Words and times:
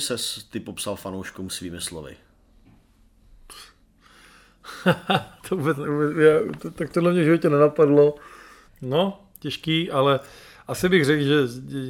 by 0.00 0.04
ses 0.04 0.44
ty 0.44 0.60
popsal 0.60 0.96
fanouškům 0.96 1.50
svými 1.50 1.80
slovy? 1.80 2.16
to 5.48 5.56
vůbec, 5.56 5.76
já, 6.18 6.40
to, 6.58 6.70
tak 6.70 6.90
tohle 6.90 7.12
mě 7.12 7.24
životě 7.24 7.50
nenapadlo. 7.50 8.14
No, 8.82 9.20
těžký, 9.38 9.90
ale 9.90 10.20
asi 10.68 10.88
bych 10.88 11.04
řekl, 11.04 11.22
že 11.22 11.34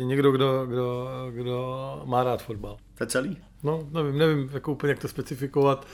někdo, 0.05 0.33
kdo, 0.33 0.67
kdo, 0.67 1.09
kdo 1.31 2.03
má 2.05 2.25
rád 2.25 2.43
fotbal. 2.43 2.77
To 2.95 3.05
je 3.05 3.09
celý? 3.09 3.37
No, 3.63 3.89
nevím, 3.91 4.19
nevím 4.19 4.51
jako 4.53 4.73
úplně, 4.73 4.91
jak 4.91 4.99
to 4.99 5.09
specifikovat. 5.09 5.87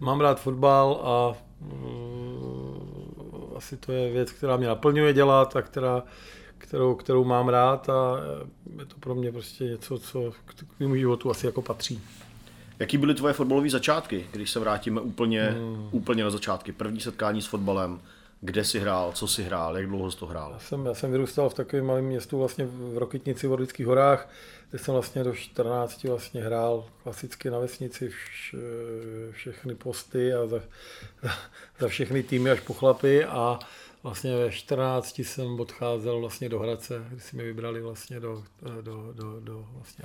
Mám 0.00 0.20
rád 0.20 0.40
fotbal 0.40 1.00
a 1.04 1.36
uh, 1.60 3.56
asi 3.56 3.76
to 3.76 3.92
je 3.92 4.12
věc, 4.12 4.32
která 4.32 4.56
mě 4.56 4.66
naplňuje 4.66 5.12
dělat 5.12 5.56
a 5.56 5.62
která, 5.62 6.02
kterou, 6.58 6.94
kterou 6.94 7.24
mám 7.24 7.48
rád 7.48 7.88
a 7.88 8.16
je 8.78 8.86
to 8.86 8.96
pro 9.00 9.14
mě 9.14 9.32
prostě 9.32 9.64
něco, 9.64 9.98
co 9.98 10.32
k 10.76 10.80
mému 10.80 10.96
životu 10.96 11.30
asi 11.30 11.46
jako 11.46 11.62
patří. 11.62 12.02
Jaký 12.78 12.98
byly 12.98 13.14
tvoje 13.14 13.34
fotbalové 13.34 13.70
začátky, 13.70 14.26
když 14.32 14.50
se 14.50 14.60
vrátíme 14.60 15.00
úplně, 15.00 15.42
hmm. 15.42 15.88
úplně 15.92 16.24
na 16.24 16.30
začátky? 16.30 16.72
První 16.72 17.00
setkání 17.00 17.42
s 17.42 17.46
fotbalem, 17.46 18.00
kde 18.40 18.64
jsi 18.64 18.80
hrál, 18.80 19.12
co 19.12 19.28
jsi 19.28 19.42
hrál, 19.42 19.76
jak 19.76 19.86
dlouho 19.86 20.10
jsi 20.10 20.18
to 20.18 20.26
hrál? 20.26 20.50
Já 20.52 20.58
jsem, 20.58 20.86
já 20.86 20.94
jsem 20.94 21.10
vyrůstal 21.10 21.48
v 21.48 21.54
takovém 21.54 21.86
malém 21.86 22.04
městu 22.04 22.38
vlastně 22.38 22.66
v 22.66 22.98
Rokitnici 22.98 23.46
v 23.46 23.52
Orlických 23.52 23.86
horách, 23.86 24.28
kde 24.70 24.78
jsem 24.78 24.94
vlastně 24.94 25.24
do 25.24 25.34
14 25.34 26.04
vlastně 26.04 26.42
hrál 26.42 26.84
klasicky 27.02 27.50
na 27.50 27.58
vesnici 27.58 28.08
vš, 28.08 28.54
všechny 29.30 29.74
posty 29.74 30.34
a 30.34 30.46
za, 30.46 30.60
za 31.78 31.88
všechny 31.88 32.22
týmy 32.22 32.50
až 32.50 32.60
po 32.60 32.74
chlapy 32.74 33.24
a 33.24 33.58
vlastně 34.04 34.36
ve 34.36 34.52
14 34.52 35.18
jsem 35.18 35.60
odcházel 35.60 36.20
vlastně 36.20 36.48
do 36.48 36.58
Hradce, 36.58 37.04
kdy 37.08 37.20
si 37.20 37.36
mi 37.36 37.44
vybrali 37.44 37.80
vlastně 37.80 38.20
do, 38.20 38.44
do, 38.80 39.12
do, 39.12 39.40
do 39.40 39.66
vlastně 39.72 40.04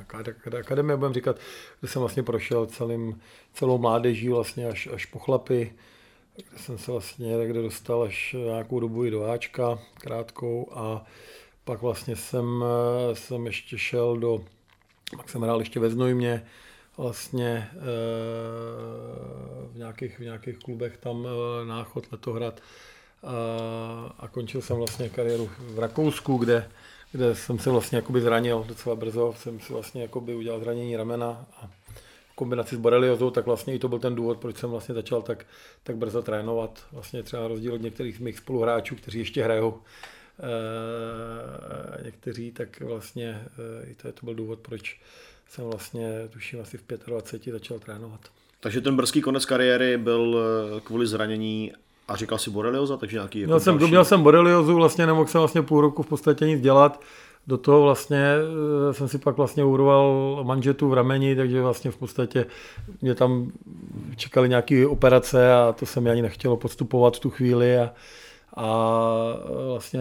akademie, 0.60 0.98
budeme 0.98 1.14
říkat, 1.14 1.40
kde 1.80 1.88
jsem 1.88 2.00
vlastně 2.00 2.24
prošel 2.24 2.66
celým, 2.66 3.22
celou 3.54 3.78
mládeží 3.78 4.30
vlastně 4.30 4.68
až, 4.68 4.88
až 4.94 5.06
po 5.06 5.20
chlapy, 5.20 5.74
kde 6.36 6.60
jsem 6.60 6.78
se 6.78 6.92
vlastně 6.92 7.28
někde 7.28 7.62
dostal 7.62 8.04
až 8.04 8.36
nějakou 8.46 8.80
dobu 8.80 9.06
i 9.06 9.12
do 9.12 9.32
Ačka, 9.32 9.80
krátkou 9.94 10.70
a 10.74 11.06
pak 11.64 11.82
vlastně 11.82 12.16
jsem, 12.16 12.64
jsem 13.14 13.46
ještě 13.46 13.78
šel 13.78 14.18
do, 14.18 14.46
pak 15.18 15.30
jsem 15.30 15.42
hrál 15.42 15.60
ještě 15.60 15.80
ve 15.80 15.90
Znojmě, 15.90 16.46
vlastně 16.98 17.70
eh, 17.72 17.80
v 19.72 19.78
nějakých, 19.78 20.20
v 20.20 20.22
nějakých 20.24 20.58
klubech 20.58 20.98
tam 20.98 21.28
eh, 21.28 21.66
Náchod, 21.66 22.12
Letohrad, 22.12 22.62
a, 24.20 24.28
končil 24.28 24.62
jsem 24.62 24.78
vlastně 24.78 25.10
kariéru 25.10 25.50
v 25.60 25.80
Rakousku, 25.80 26.38
kde, 26.38 26.70
kde 27.12 27.36
jsem 27.36 27.60
se 27.60 27.70
vlastně 27.70 27.96
jakoby 27.96 28.22
zranil 28.22 28.66
docela 28.68 28.96
brzo, 28.96 29.36
jsem 29.38 29.60
si 29.60 29.74
vlastně 29.74 30.02
jakoby 30.02 30.36
udělal 30.36 30.60
zranění 30.60 30.98
ramena 30.98 31.46
a 31.62 31.68
v 32.32 32.36
kombinaci 32.36 32.76
s 32.76 32.80
boreliozou, 32.80 33.32
tak 33.32 33.46
vlastně 33.46 33.76
i 33.76 33.80
to 33.80 33.88
byl 33.88 34.00
ten 34.00 34.16
důvod, 34.16 34.38
proč 34.38 34.58
jsem 34.58 34.70
vlastně 34.70 34.96
začal 34.96 35.22
tak, 35.22 35.46
tak 35.84 35.98
brzo 35.98 36.22
trénovat. 36.22 36.86
Vlastně 36.92 37.24
třeba 37.24 37.48
rozdíl 37.48 37.74
od 37.74 37.82
některých 37.82 38.20
mých 38.20 38.38
spoluhráčů, 38.38 38.96
kteří 38.96 39.20
ještě 39.20 39.44
hrajou, 39.44 39.82
e, 42.00 42.04
někteří, 42.04 42.52
tak 42.52 42.82
vlastně 42.82 43.28
e, 43.84 43.90
i 43.90 43.96
to, 43.96 44.08
je, 44.08 44.14
to 44.14 44.26
byl 44.26 44.36
důvod, 44.36 44.60
proč 44.60 45.02
jsem 45.50 45.66
vlastně, 45.66 46.28
tuším, 46.30 46.62
asi 46.62 46.78
v 46.78 46.84
25 47.06 47.52
začal 47.52 47.80
trénovat. 47.80 48.22
Takže 48.60 48.82
ten 48.82 48.96
brzký 48.96 49.22
konec 49.22 49.46
kariéry 49.46 49.98
byl 49.98 50.38
eh, 50.40 50.82
kvůli 50.82 51.08
zranění 51.08 51.74
a 52.10 52.16
říkal 52.16 52.38
si 52.38 52.50
borelioza, 52.50 52.98
takže 52.98 53.18
nějaký... 53.18 53.40
Jako 53.40 53.50
měl, 53.50 53.60
jsem, 53.60 53.78
další... 53.78 53.92
měl 53.92 54.06
jsem 54.06 54.24
boreliozu, 54.24 54.76
vlastně 54.76 55.06
nemohl 55.06 55.28
jsem 55.28 55.40
vlastně 55.40 55.62
půl 55.62 55.82
roku 55.82 56.04
v 56.04 56.08
podstatě 56.08 56.46
nic 56.46 56.62
dělat. 56.62 57.02
Do 57.48 57.58
toho 57.58 57.82
vlastně 57.82 58.26
eh, 58.90 58.94
jsem 58.94 59.08
si 59.08 59.18
pak 59.18 59.38
vlastně 59.38 59.64
urval 59.64 60.40
manžetu 60.44 60.90
v 60.90 60.94
rameni, 60.94 61.36
takže 61.36 61.62
vlastně 61.62 61.92
v 61.92 61.98
podstatě 61.98 62.46
mě 63.02 63.16
tam 63.16 63.52
čekaly 64.16 64.50
nějaké 64.50 64.88
operace 64.88 65.54
a 65.54 65.76
to 65.80 65.86
se 65.86 66.02
mi 66.02 66.10
ani 66.10 66.22
nechtělo 66.22 66.58
podstupovat 66.58 67.18
v 67.18 67.20
tu 67.20 67.30
chvíli 67.30 67.78
a, 67.78 67.92
a 68.54 68.68
vlastně, 69.68 70.00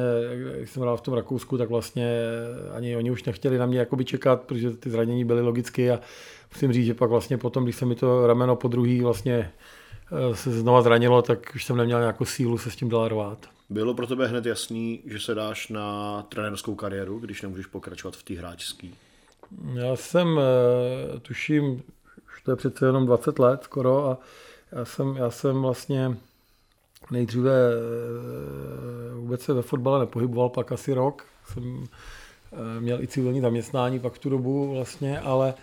když 0.56 0.70
jsem 0.70 0.82
hrál 0.82 0.96
v 0.96 1.00
tom 1.00 1.14
Rakousku, 1.14 1.58
tak 1.58 1.69
vlastně 1.69 2.20
ani 2.76 2.96
oni 2.96 3.10
už 3.10 3.25
nechtěli 3.25 3.58
na 3.58 3.66
mě 3.66 3.78
jakoby 3.78 4.04
čekat, 4.04 4.42
protože 4.42 4.70
ty 4.70 4.90
zranění 4.90 5.25
byly 5.25 5.42
logicky 5.42 5.90
a 5.90 6.00
musím 6.54 6.72
říct, 6.72 6.86
že 6.86 6.94
pak 6.94 7.10
vlastně 7.10 7.38
potom, 7.38 7.64
když 7.64 7.76
se 7.76 7.86
mi 7.86 7.94
to 7.94 8.26
rameno 8.26 8.56
po 8.56 8.69
druhý 8.69 9.00
vlastně 9.00 9.52
se 10.32 10.50
znova 10.50 10.82
zranilo, 10.82 11.22
tak 11.22 11.52
už 11.54 11.64
jsem 11.64 11.76
neměl 11.76 12.00
nějakou 12.00 12.24
sílu 12.24 12.58
se 12.58 12.70
s 12.70 12.76
tím 12.76 12.88
dál 12.88 13.08
rvát. 13.08 13.38
Bylo 13.70 13.94
pro 13.94 14.06
tebe 14.06 14.26
hned 14.26 14.46
jasný, 14.46 15.00
že 15.04 15.20
se 15.20 15.34
dáš 15.34 15.69
na 15.69 16.22
trenérskou 16.28 16.74
kariéru, 16.74 17.19
když 17.19 17.42
nemůžeš 17.42 17.66
pokračovat 17.66 18.16
v 18.16 18.22
té 18.22 18.34
hráčské? 18.34 18.88
Já 19.74 19.96
jsem, 19.96 20.41
eh, 20.41 21.20
tuším, 21.20 21.82
už 22.26 22.42
to 22.42 22.50
je 22.50 22.56
přece 22.56 22.86
jenom 22.86 23.06
20 23.06 23.38
let 23.38 23.62
skoro 23.62 24.06
a 24.06 24.19
já 24.72 24.84
jsem, 24.84 25.16
já 25.16 25.30
jsem 25.30 25.62
vlastně 25.62 26.16
nejdříve 27.10 27.52
eh, 27.52 29.14
vůbec 29.14 29.42
se 29.42 29.52
ve 29.52 29.62
fotbale 29.62 30.00
nepohyboval, 30.00 30.48
pak 30.48 30.72
asi 30.72 30.94
rok 30.94 31.25
jsem 31.52 31.84
měl 32.80 33.02
i 33.02 33.06
civilní 33.06 33.40
zaměstnání 33.40 33.98
pak 33.98 34.12
v 34.12 34.19
tu 34.19 34.30
dobu 34.30 34.75
vlastně, 34.75 35.20
ale 35.20 35.54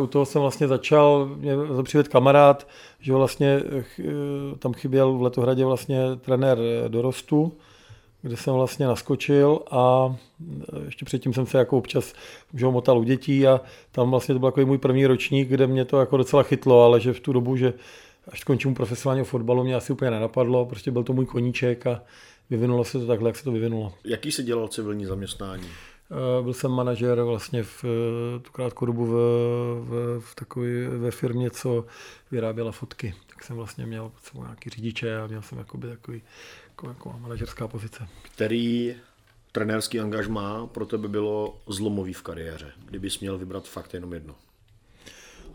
u 0.00 0.06
toho 0.06 0.26
jsem 0.26 0.40
vlastně 0.40 0.68
začal, 0.68 1.30
mě 1.36 1.54
přivedl 1.82 2.10
kamarád, 2.10 2.68
že 3.00 3.12
vlastně 3.12 3.62
uh, 3.62 4.58
tam 4.58 4.72
chyběl 4.72 5.12
v 5.12 5.22
Letohradě 5.22 5.64
vlastně 5.64 6.00
trenér 6.20 6.58
dorostu, 6.88 7.52
kde 8.22 8.36
jsem 8.36 8.54
vlastně 8.54 8.86
naskočil 8.86 9.60
a 9.70 10.16
ještě 10.84 11.04
předtím 11.04 11.32
jsem 11.32 11.46
se 11.46 11.58
jako 11.58 11.78
občas 11.78 12.14
že 12.54 12.66
motal 12.66 12.98
u 12.98 13.02
dětí 13.02 13.46
a 13.46 13.60
tam 13.92 14.10
vlastně 14.10 14.34
to 14.34 14.38
byl 14.38 14.46
jako 14.46 14.66
můj 14.66 14.78
první 14.78 15.06
ročník, 15.06 15.48
kde 15.48 15.66
mě 15.66 15.84
to 15.84 16.00
jako 16.00 16.16
docela 16.16 16.42
chytlo, 16.42 16.84
ale 16.84 17.00
že 17.00 17.12
v 17.12 17.20
tu 17.20 17.32
dobu, 17.32 17.56
že 17.56 17.72
až 18.28 18.40
skončím 18.40 18.74
profesionálního 18.74 19.24
fotbalu, 19.24 19.64
mě 19.64 19.74
asi 19.74 19.92
úplně 19.92 20.10
nenapadlo, 20.10 20.66
prostě 20.66 20.90
byl 20.90 21.02
to 21.02 21.12
můj 21.12 21.26
koníček 21.26 21.86
a 21.86 22.02
vyvinulo 22.50 22.84
se 22.84 22.98
to 22.98 23.06
takhle, 23.06 23.28
jak 23.28 23.36
se 23.36 23.44
to 23.44 23.52
vyvinulo. 23.52 23.92
Jaký 24.04 24.32
se 24.32 24.42
dělal 24.42 24.68
civilní 24.68 25.06
zaměstnání? 25.06 25.68
Eh, 26.14 26.42
byl 26.42 26.54
jsem 26.54 26.70
manažer 26.70 27.22
vlastně 27.22 27.62
v 27.62 27.84
eh, 27.84 28.38
tu 28.38 28.52
krátkou 28.52 28.86
dobu 28.86 29.06
v, 29.06 29.12
v, 29.80 30.20
v 30.20 30.34
takové 30.34 30.88
ve 30.88 31.10
firmě, 31.10 31.50
co 31.50 31.84
vyráběla 32.30 32.72
fotky. 32.72 33.14
Tak 33.26 33.44
jsem 33.44 33.56
vlastně 33.56 33.86
měl 33.86 34.12
nějaký 34.34 34.70
řidiče 34.70 35.16
a 35.16 35.26
měl 35.26 35.42
jsem 35.42 35.58
jakoby 35.58 35.88
takový 35.88 36.22
jako, 36.68 36.88
jako 36.88 37.18
manažerská 37.18 37.68
pozice. 37.68 38.08
Který 38.22 38.94
trenérský 39.52 40.00
angažmá 40.00 40.66
pro 40.66 40.86
tebe 40.86 41.08
bylo 41.08 41.60
zlomový 41.66 42.12
v 42.12 42.22
kariéře, 42.22 42.72
kdybys 42.86 43.20
měl 43.20 43.38
vybrat 43.38 43.68
fakt 43.68 43.94
jenom 43.94 44.12
jedno? 44.12 44.34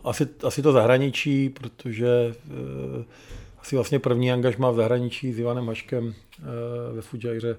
Asi, 0.04 0.28
asi 0.42 0.62
to 0.62 0.72
zahraničí, 0.72 1.48
protože 1.48 2.08
e, 2.08 2.34
asi 3.58 3.76
vlastně 3.76 3.98
první 3.98 4.32
angažmá 4.32 4.70
v 4.70 4.76
zahraničí 4.76 5.32
s 5.32 5.38
Ivanem 5.38 5.68
Haškem 5.68 6.08
e, 6.08 6.92
ve 6.92 7.02
Fujajře, 7.02 7.56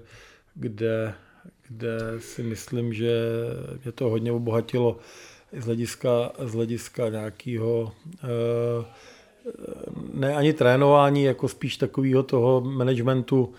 kde 0.54 1.14
kde 1.68 1.98
si 2.18 2.42
myslím, 2.42 2.92
že 2.92 3.12
mě 3.82 3.92
to 3.92 4.08
hodně 4.08 4.32
obohatilo 4.32 4.98
z 5.52 5.64
hlediska, 5.64 6.32
z 6.38 6.52
hlediska 6.52 7.08
nějakého 7.08 7.92
eh, 8.24 8.84
ne 10.12 10.34
ani 10.34 10.52
trénování, 10.52 11.24
jako 11.24 11.48
spíš 11.48 11.76
takového 11.76 12.22
toho 12.22 12.60
managementu 12.60 13.52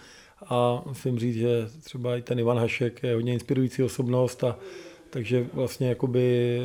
a 0.50 0.84
musím 0.86 1.20
říct, 1.20 1.36
že 1.36 1.70
třeba 1.84 2.18
i 2.18 2.22
ten 2.22 2.40
Ivan 2.40 2.58
Hašek 2.58 3.04
je 3.04 3.14
hodně 3.14 3.34
inspirující 3.34 3.84
osobnost 3.84 4.44
a 4.44 4.60
takže 5.10 5.48
vlastně 5.54 5.90
jakoby 5.90 6.60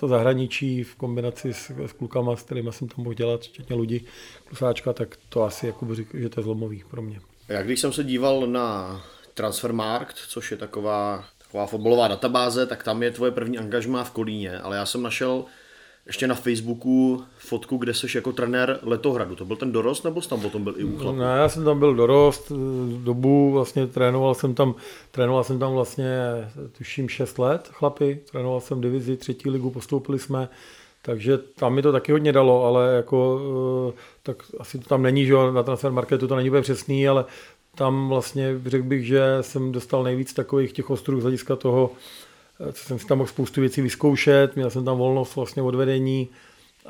to 0.00 0.08
zahraničí 0.08 0.82
v 0.82 0.94
kombinaci 0.94 1.54
s, 1.54 1.70
s 1.86 1.92
klukama, 1.92 2.36
s 2.36 2.42
kterými 2.42 2.72
jsem 2.72 2.88
tam 2.88 3.04
mohl 3.04 3.14
dělat, 3.14 3.40
včetně 3.40 3.76
lidí, 3.76 4.04
klusáčka, 4.44 4.92
tak 4.92 5.18
to 5.28 5.42
asi 5.42 5.66
jakoby 5.66 5.94
řík, 5.94 6.14
že 6.14 6.28
to 6.28 6.40
je 6.40 6.44
zlomový 6.44 6.84
pro 6.90 7.02
mě. 7.02 7.20
Já 7.48 7.62
když 7.62 7.80
jsem 7.80 7.92
se 7.92 8.04
díval 8.04 8.46
na 8.46 9.00
Transfermarkt, 9.34 10.16
což 10.16 10.50
je 10.50 10.56
taková, 10.56 11.24
taková 11.38 11.66
fotbalová 11.66 12.08
databáze, 12.08 12.66
tak 12.66 12.82
tam 12.82 13.02
je 13.02 13.10
tvoje 13.10 13.32
první 13.32 13.58
angažmá 13.58 14.04
v 14.04 14.10
Kolíně, 14.10 14.60
ale 14.60 14.76
já 14.76 14.86
jsem 14.86 15.02
našel 15.02 15.44
ještě 16.06 16.26
na 16.26 16.34
Facebooku 16.34 17.24
fotku, 17.38 17.76
kde 17.76 17.94
jsi 17.94 18.06
jako 18.14 18.32
trenér 18.32 18.78
Letohradu. 18.82 19.36
To 19.36 19.44
byl 19.44 19.56
ten 19.56 19.72
dorost, 19.72 20.04
nebo 20.04 20.22
jsi 20.22 20.28
tam 20.28 20.40
potom 20.40 20.64
byl 20.64 20.74
i 20.76 20.84
u 20.84 20.98
chlapů? 20.98 21.18
Ne, 21.18 21.24
já 21.24 21.48
jsem 21.48 21.64
tam 21.64 21.78
byl 21.78 21.94
dorost, 21.94 22.52
dobu 23.02 23.52
vlastně 23.52 23.86
trénoval 23.86 24.34
jsem 24.34 24.54
tam, 24.54 24.74
trénoval 25.10 25.44
jsem 25.44 25.58
tam 25.58 25.72
vlastně 25.72 26.18
tuším 26.78 27.08
6 27.08 27.38
let 27.38 27.68
chlapy, 27.72 28.20
trénoval 28.30 28.60
jsem 28.60 28.80
divizi, 28.80 29.16
třetí 29.16 29.50
ligu, 29.50 29.70
postoupili 29.70 30.18
jsme, 30.18 30.48
takže 31.02 31.38
tam 31.38 31.74
mi 31.74 31.82
to 31.82 31.92
taky 31.92 32.12
hodně 32.12 32.32
dalo, 32.32 32.64
ale 32.64 32.94
jako, 32.94 33.40
eh, 33.90 34.00
tak 34.22 34.36
asi 34.60 34.78
to 34.78 34.88
tam 34.88 35.02
není, 35.02 35.26
že 35.26 35.34
na 35.52 35.62
transfer 35.62 35.92
marketu 35.92 36.28
to 36.28 36.36
není 36.36 36.50
úplně 36.50 36.62
přesný, 36.62 37.08
ale 37.08 37.24
tam 37.74 38.08
vlastně 38.08 38.60
řekl 38.66 38.84
bych, 38.84 39.06
že 39.06 39.22
jsem 39.40 39.72
dostal 39.72 40.02
nejvíc 40.02 40.32
takových 40.32 40.72
těch 40.72 40.90
ostrů 40.90 41.20
z 41.20 41.22
hlediska 41.22 41.56
toho, 41.56 41.90
co 42.72 42.84
jsem 42.84 42.98
si 42.98 43.06
tam 43.06 43.18
mohl 43.18 43.30
spoustu 43.30 43.60
věcí 43.60 43.82
vyzkoušet, 43.82 44.56
měl 44.56 44.70
jsem 44.70 44.84
tam 44.84 44.98
volnost 44.98 45.36
vlastně 45.36 45.62
odvedení 45.62 46.28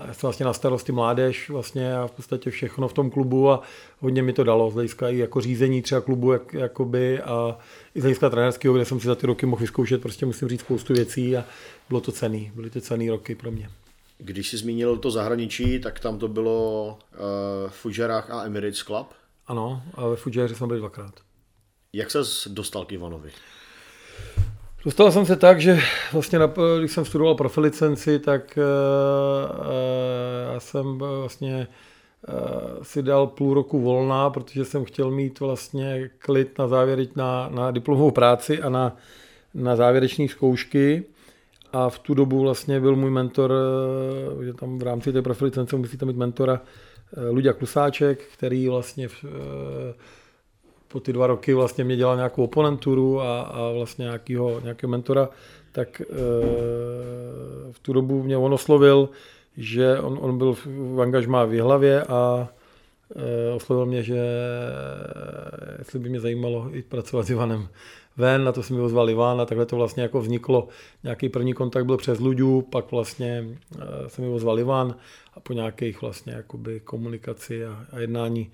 já 0.07 0.15
jsem 0.15 0.27
vlastně 0.27 0.47
na 0.47 0.53
starosti 0.53 0.93
mládež 0.93 1.51
vlastně 1.51 1.97
a 1.97 2.07
v 2.07 2.11
podstatě 2.11 2.51
všechno 2.51 2.89
v 2.89 2.93
tom 2.93 3.11
klubu 3.11 3.51
a 3.51 3.63
hodně 4.01 4.23
mi 4.23 4.33
to 4.33 4.45
dalo 4.45 4.71
z 4.71 4.75
hlediska 4.75 5.09
i 5.09 5.19
jako 5.19 5.41
řízení 5.41 5.83
třeba 5.83 6.01
klubu 6.01 6.33
jak, 6.33 6.55
jakoby 6.55 7.21
a 7.21 7.59
i 7.95 8.01
z 8.01 8.03
hlediska 8.03 8.31
trenérského, 8.31 8.75
kde 8.75 8.85
jsem 8.85 9.01
si 9.01 9.07
za 9.07 9.15
ty 9.15 9.27
roky 9.27 9.47
mohl 9.47 9.61
vyzkoušet, 9.61 10.03
prostě 10.03 10.27
musím 10.27 10.49
říct 10.49 10.61
spoustu 10.61 10.95
věcí 10.95 11.37
a 11.37 11.45
bylo 11.89 12.01
to 12.01 12.13
cený, 12.13 12.53
byly 12.55 12.71
to 12.71 12.81
cený 12.81 13.11
roky 13.11 13.35
pro 13.35 13.51
mě. 13.51 13.71
Když 14.19 14.51
jsi 14.51 14.57
zmínil 14.57 14.97
to 14.97 15.11
zahraničí, 15.11 15.79
tak 15.79 16.01
tam 16.01 16.19
to 16.19 16.29
bylo 16.29 16.99
uh, 17.13 17.71
Fujerách 17.71 18.31
a 18.31 18.45
Emirates 18.45 18.83
Club? 18.83 19.07
Ano, 19.47 19.83
a 19.95 20.09
ve 20.09 20.17
Fujeře 20.17 20.55
jsem 20.55 20.69
byl 20.69 20.79
dvakrát. 20.79 21.15
Jak 21.93 22.11
se 22.11 22.19
dostal 22.49 22.85
k 22.85 22.93
Ivanovi? 22.93 23.31
Dostal 24.85 25.13
jsem 25.13 25.27
se 25.27 25.37
tak, 25.37 25.61
že 25.61 25.79
vlastně, 26.13 26.39
na, 26.39 26.53
když 26.79 26.93
jsem 26.93 27.05
studoval 27.05 27.35
profilicenci, 27.35 28.19
tak 28.19 28.59
uh, 28.59 29.67
já 30.53 30.61
jsem 30.61 30.99
vlastně 30.99 31.69
uh, 32.29 32.83
si 32.83 33.03
dal 33.03 33.27
půl 33.27 33.55
roku 33.55 33.81
volná, 33.81 34.31
protože 34.31 34.65
jsem 34.65 34.85
chtěl 34.85 35.11
mít 35.11 35.41
vlastně 35.41 36.11
klid 36.19 36.59
na 36.59 36.69
závěr, 36.69 36.99
na, 37.17 37.49
na 37.49 37.71
diplomovou 37.71 38.11
práci 38.11 38.63
a 38.63 38.69
na, 38.69 38.97
na 39.55 39.77
závěreční 39.77 40.29
zkoušky. 40.29 41.05
A 41.73 41.89
v 41.89 41.99
tu 41.99 42.15
dobu 42.15 42.41
vlastně 42.41 42.81
byl 42.81 42.97
můj 42.97 43.11
mentor, 43.11 43.55
že 44.45 44.53
tam 44.53 44.79
v 44.79 44.83
rámci 44.83 45.13
té 45.13 45.23
profilicence 45.23 45.77
musíte 45.77 46.07
mít 46.07 46.17
mentora 46.17 46.61
Luďa 47.31 47.53
Klusáček, 47.53 48.25
který 48.35 48.69
vlastně 48.69 49.09
v, 49.09 49.25
po 50.89 51.01
ty 51.01 51.13
dva 51.13 51.27
roky 51.27 51.55
vlastně 51.55 51.85
mě 51.85 51.97
dělal 51.97 52.17
nějakou 52.17 52.45
oponenturu 52.45 53.21
a, 53.21 53.41
a 53.41 53.73
vlastně 53.73 54.03
nějakýho, 54.03 54.61
nějakého 54.61 54.91
mentora, 54.91 55.29
tak 55.73 56.01
e, 56.01 56.05
v 57.73 57.79
tu 57.83 57.93
dobu 57.93 58.23
mě 58.23 58.37
on 58.37 58.55
oslovil, 58.55 59.09
že 59.57 59.99
on, 59.99 60.19
on 60.21 60.39
byl 60.39 60.55
v 60.67 61.01
angažmá 61.01 61.45
v 61.45 61.55
Jihlavě 61.55 62.03
a 62.03 62.49
oslovil 63.55 63.87
mě, 63.87 64.03
že 64.03 64.25
jestli 65.79 65.99
by 65.99 66.09
mě 66.09 66.21
zajímalo 66.21 66.69
i 66.73 66.83
pracovat 66.83 67.27
s 67.27 67.31
Ivanem 67.31 67.69
ven, 68.17 68.45
na 68.45 68.53
to 68.53 68.63
jsem 68.63 68.77
mi 68.77 68.83
ozval 68.83 69.11
Ivan 69.11 69.41
a 69.41 69.47
takhle 69.47 69.67
to 69.67 69.77
vlastně 69.77 70.03
jako 70.03 70.21
vzniklo. 70.21 70.69
Nějaký 71.03 71.29
první 71.29 71.55
kontakt 71.55 71.87
byl 71.87 71.97
přes 71.97 72.19
Luďu, 72.21 72.63
pak 72.63 72.91
vlastně 72.91 73.45
e, 73.81 74.09
se 74.09 74.23
mi 74.23 74.29
ozval 74.29 74.59
Ivan 74.59 74.95
a 75.35 75.41
po 75.41 75.53
nějakých 75.53 76.03
vlastně 76.03 76.33
jakoby 76.33 76.81
komunikaci 76.81 77.67
a, 77.67 77.87
a 77.93 77.99
jednání 77.99 78.51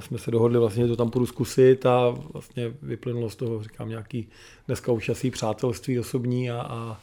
jsme 0.00 0.18
se 0.18 0.30
dohodli 0.30 0.58
vlastně, 0.58 0.82
že 0.82 0.88
to 0.88 0.96
tam 0.96 1.10
půjdu 1.10 1.26
zkusit 1.26 1.86
a 1.86 2.10
vlastně 2.32 2.74
vyplynulo 2.82 3.30
z 3.30 3.36
toho, 3.36 3.62
říkám, 3.62 3.88
nějaký 3.88 4.28
dneska 4.66 4.92
už 4.92 5.08
asi 5.08 5.30
přátelství 5.30 5.98
osobní 5.98 6.50
a, 6.50 6.60
a, 6.60 7.00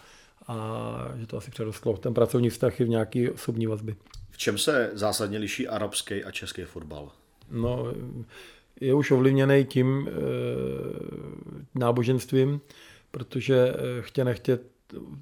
a 0.48 1.14
že 1.16 1.28
to 1.28 1.38
asi 1.38 1.52
přerostlo. 1.52 1.98
Ten 1.98 2.14
pracovní 2.14 2.50
vztah 2.50 2.80
je 2.80 2.86
v 2.86 2.90
nějaký 2.90 3.30
osobní 3.30 3.68
vazby. 3.68 3.96
V 4.32 4.38
čem 4.38 4.58
se 4.58 4.92
zásadně 4.94 5.38
liší 5.38 5.68
arabský 5.68 6.24
a 6.24 6.32
český 6.32 6.62
fotbal? 6.62 7.10
No, 7.52 7.94
je 8.80 8.94
už 8.94 9.12
ovlivněný 9.12 9.66
tím 9.66 10.08
e, 10.08 10.12
náboženstvím, 11.80 12.62
protože 13.12 13.56
e, 13.56 14.02
chtě 14.02 14.24
nechtě 14.24 14.60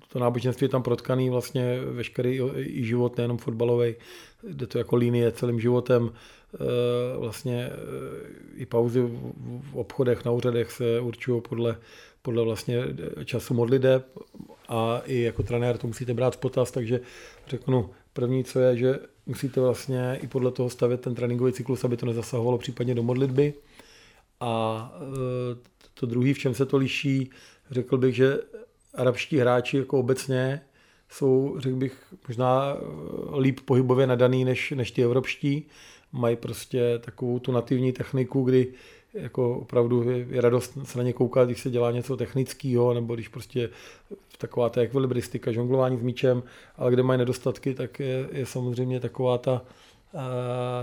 to 0.08 0.20
náboženství 0.20 0.66
je 0.66 0.70
tam 0.70 0.84
protkaný 0.84 1.30
vlastně 1.30 1.80
veškerý 1.82 2.42
i 2.56 2.84
život, 2.84 3.18
nejenom 3.18 3.38
fotbalový, 3.38 3.96
jde 4.44 4.68
to 4.68 4.78
jako 4.78 4.96
linie 4.96 5.32
celým 5.32 5.60
životem. 5.60 6.12
Eh, 6.54 7.18
vlastně 7.18 7.70
eh, 7.72 7.76
i 8.56 8.66
pauzy 8.66 9.02
v 9.72 9.76
obchodech, 9.76 10.26
na 10.26 10.32
úřadech 10.32 10.72
se 10.72 11.00
určují 11.00 11.42
podle, 11.42 11.78
podle 12.22 12.44
vlastně 12.44 12.84
času 13.26 13.54
modliteb 13.54 14.06
a 14.68 15.02
i 15.06 15.22
jako 15.22 15.44
trenér 15.44 15.78
to 15.78 15.88
musíte 15.88 16.14
brát 16.14 16.36
v 16.36 16.38
potaz, 16.40 16.72
takže 16.72 17.00
řeknu, 17.48 17.90
první, 18.14 18.44
co 18.44 18.60
je, 18.60 18.78
že 18.78 19.00
musíte 19.30 19.62
vlastně 19.62 20.20
i 20.22 20.28
podle 20.28 20.52
toho 20.52 20.70
stavět 20.70 21.02
ten 21.02 21.16
tréninkový 21.16 21.54
cyklus, 21.54 21.84
aby 21.84 21.98
to 21.98 22.06
nezasahovalo 22.06 22.58
případně 22.58 22.96
do 22.96 23.04
modlitby. 23.04 23.54
A 24.40 24.94
eh, 24.96 25.58
to 25.94 26.06
druhý, 26.06 26.34
v 26.34 26.40
čem 26.40 26.54
se 26.54 26.66
to 26.66 26.78
liší, 26.78 27.30
řekl 27.72 27.98
bych, 27.98 28.16
že 28.16 28.38
arabští 28.94 29.38
hráči 29.38 29.78
jako 29.78 30.00
obecně 30.00 30.62
jsou, 31.10 31.56
řekl 31.60 31.76
bych, 31.76 32.14
možná 32.28 32.78
líp 33.40 33.60
pohybově 33.60 34.08
nadaný 34.08 34.46
než, 34.46 34.72
než 34.72 34.92
ty 34.92 35.04
evropští 35.04 35.68
mají 36.12 36.36
prostě 36.36 37.00
takovou 37.00 37.40
tu 37.40 37.52
nativní 37.52 37.94
techniku, 37.94 38.44
kdy 38.44 38.74
jako 39.14 39.58
opravdu 39.58 40.10
je, 40.10 40.26
je 40.30 40.42
radost 40.42 40.78
se 40.84 40.98
na 40.98 41.04
ně 41.04 41.14
koukat, 41.14 41.48
když 41.48 41.62
se 41.62 41.70
dělá 41.70 41.92
něco 41.92 42.18
technického, 42.18 42.94
nebo 42.94 43.16
když 43.16 43.28
prostě 43.28 43.70
taková 44.38 44.70
ta 44.70 44.82
ekvilibristika, 44.82 45.52
žonglování 45.52 45.98
s 45.98 46.02
míčem, 46.02 46.44
ale 46.78 46.92
kde 46.92 47.04
mají 47.04 47.18
nedostatky, 47.18 47.74
tak 47.74 48.00
je, 48.00 48.30
je 48.32 48.46
samozřejmě 48.46 49.00
taková 49.00 49.38
ta 49.38 49.62
uh, 50.14 50.20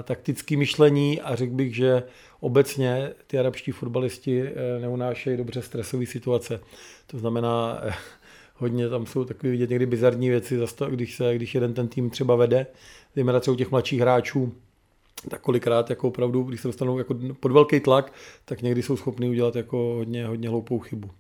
taktické 0.03 0.57
myšlení 0.57 1.21
a 1.21 1.35
řekl 1.35 1.55
bych, 1.55 1.77
že 1.77 2.03
obecně 2.41 3.11
ty 3.27 3.39
arabští 3.39 3.73
fotbalisti 3.73 4.43
uh, 4.43 4.49
neunášejí 4.81 5.37
dobře 5.37 5.63
stresové 5.63 6.07
situace. 6.07 6.61
To 7.07 7.19
znamená, 7.19 7.81
uh, 7.85 7.93
hodně 8.55 8.89
tam 8.89 9.07
jsou 9.07 9.25
takové 9.25 9.51
vidět 9.51 9.71
někdy 9.71 9.87
bizarní 9.87 10.29
věci, 10.29 10.59
když, 10.89 11.17
se, 11.17 11.35
když 11.35 11.55
jeden 11.55 11.75
ten 11.75 11.89
tým 11.89 12.11
třeba 12.11 12.37
vede, 12.37 12.67
zejména 13.15 13.41
třeba 13.41 13.55
u 13.55 13.59
těch 13.59 13.71
mladších 13.71 14.01
hráčů, 14.01 14.53
tak 15.31 15.41
kolikrát 15.41 15.91
jako 15.91 16.09
opravdu, 16.09 16.43
když 16.43 16.61
se 16.61 16.69
dostanou 16.69 16.99
jako 16.99 17.15
pod 17.41 17.53
velký 17.53 17.81
tlak, 17.81 18.13
tak 18.45 18.63
někdy 18.63 18.83
jsou 18.83 18.97
schopni 18.97 19.29
udělat 19.29 19.57
jako 19.57 19.77
hodně, 19.77 20.27
hodně 20.27 20.49
hloupou 20.49 20.79
chybu. 20.79 21.11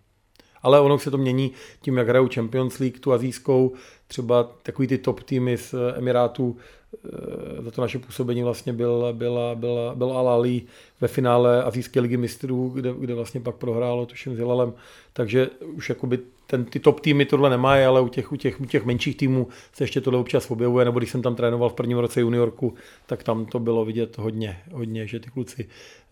Ale 0.62 0.80
ono 0.80 0.98
se 0.98 1.10
to 1.10 1.18
mění 1.18 1.52
tím, 1.80 1.96
jak 1.96 2.08
hrajou 2.08 2.28
Champions 2.34 2.78
League, 2.78 3.00
tu 3.00 3.12
azijskou, 3.12 3.72
třeba 4.06 4.42
takový 4.62 4.88
ty 4.88 4.98
top 4.98 5.22
týmy 5.22 5.56
z 5.56 5.74
Emirátů, 5.96 6.56
eh, 6.94 7.62
za 7.62 7.70
to 7.70 7.80
naše 7.80 7.98
působení 7.98 8.42
vlastně 8.42 8.72
byl, 8.72 9.08
byla, 9.12 9.54
byla, 9.54 9.94
byl 9.94 10.12
Al 10.12 10.28
Ali 10.28 10.62
ve 11.00 11.08
finále 11.08 11.62
Azijské 11.62 12.00
ligy 12.00 12.16
mistrů, 12.16 12.68
kde, 12.68 12.94
kde 12.98 13.14
vlastně 13.14 13.40
pak 13.40 13.56
prohrálo 13.56 14.06
tuším 14.06 14.34
s 14.34 14.38
Hilalem, 14.38 14.72
takže 15.16 15.50
už 15.60 15.88
jakoby 15.88 16.18
ten, 16.46 16.64
ty 16.64 16.80
top 16.80 17.00
týmy 17.00 17.24
tohle 17.24 17.50
nemají, 17.50 17.84
ale 17.84 18.00
u 18.00 18.08
těch, 18.08 18.32
u, 18.32 18.36
těch, 18.36 18.60
u 18.60 18.64
těch 18.64 18.84
menších 18.84 19.16
týmů 19.16 19.48
se 19.72 19.84
ještě 19.84 20.00
tohle 20.00 20.20
občas 20.20 20.50
objevuje, 20.50 20.84
nebo 20.84 20.98
když 20.98 21.10
jsem 21.10 21.22
tam 21.22 21.34
trénoval 21.34 21.68
v 21.68 21.74
prvním 21.74 21.98
roce 21.98 22.20
juniorku, 22.20 22.74
tak 23.06 23.22
tam 23.22 23.46
to 23.46 23.58
bylo 23.58 23.84
vidět 23.84 24.18
hodně, 24.18 24.62
hodně 24.72 25.06
že 25.06 25.20
ty 25.20 25.30
kluci 25.30 25.68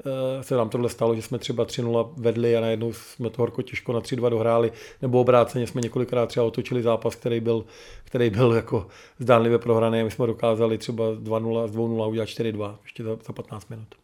uh, 0.06 0.12
se 0.42 0.56
nám 0.56 0.68
tohle 0.68 0.88
stalo, 0.88 1.14
že 1.14 1.22
jsme 1.22 1.38
třeba 1.38 1.64
3-0 1.64 2.12
vedli 2.16 2.56
a 2.56 2.60
najednou 2.60 2.92
jsme 2.92 3.30
to 3.30 3.42
horko 3.42 3.62
těžko 3.62 3.92
na 3.92 4.00
3-2 4.00 4.30
dohráli, 4.30 4.72
nebo 5.02 5.20
obráceně 5.20 5.66
jsme 5.66 5.80
několikrát 5.80 6.26
třeba 6.26 6.46
otočili 6.46 6.82
zápas, 6.82 7.14
který 7.14 7.40
byl, 7.40 7.64
který 8.04 8.30
byl 8.30 8.52
jako 8.52 8.86
zdánlivě 9.18 9.58
prohraný 9.58 10.00
a 10.00 10.04
my 10.04 10.10
jsme 10.10 10.26
dokázali 10.26 10.78
třeba 10.78 11.04
2-0 11.04 11.68
z 11.68 11.76
2-0 11.76 12.08
udělat 12.08 12.28
4-2 12.28 12.76
ještě 12.82 13.04
za, 13.04 13.16
za 13.26 13.32
15 13.32 13.70
minut. 13.70 14.03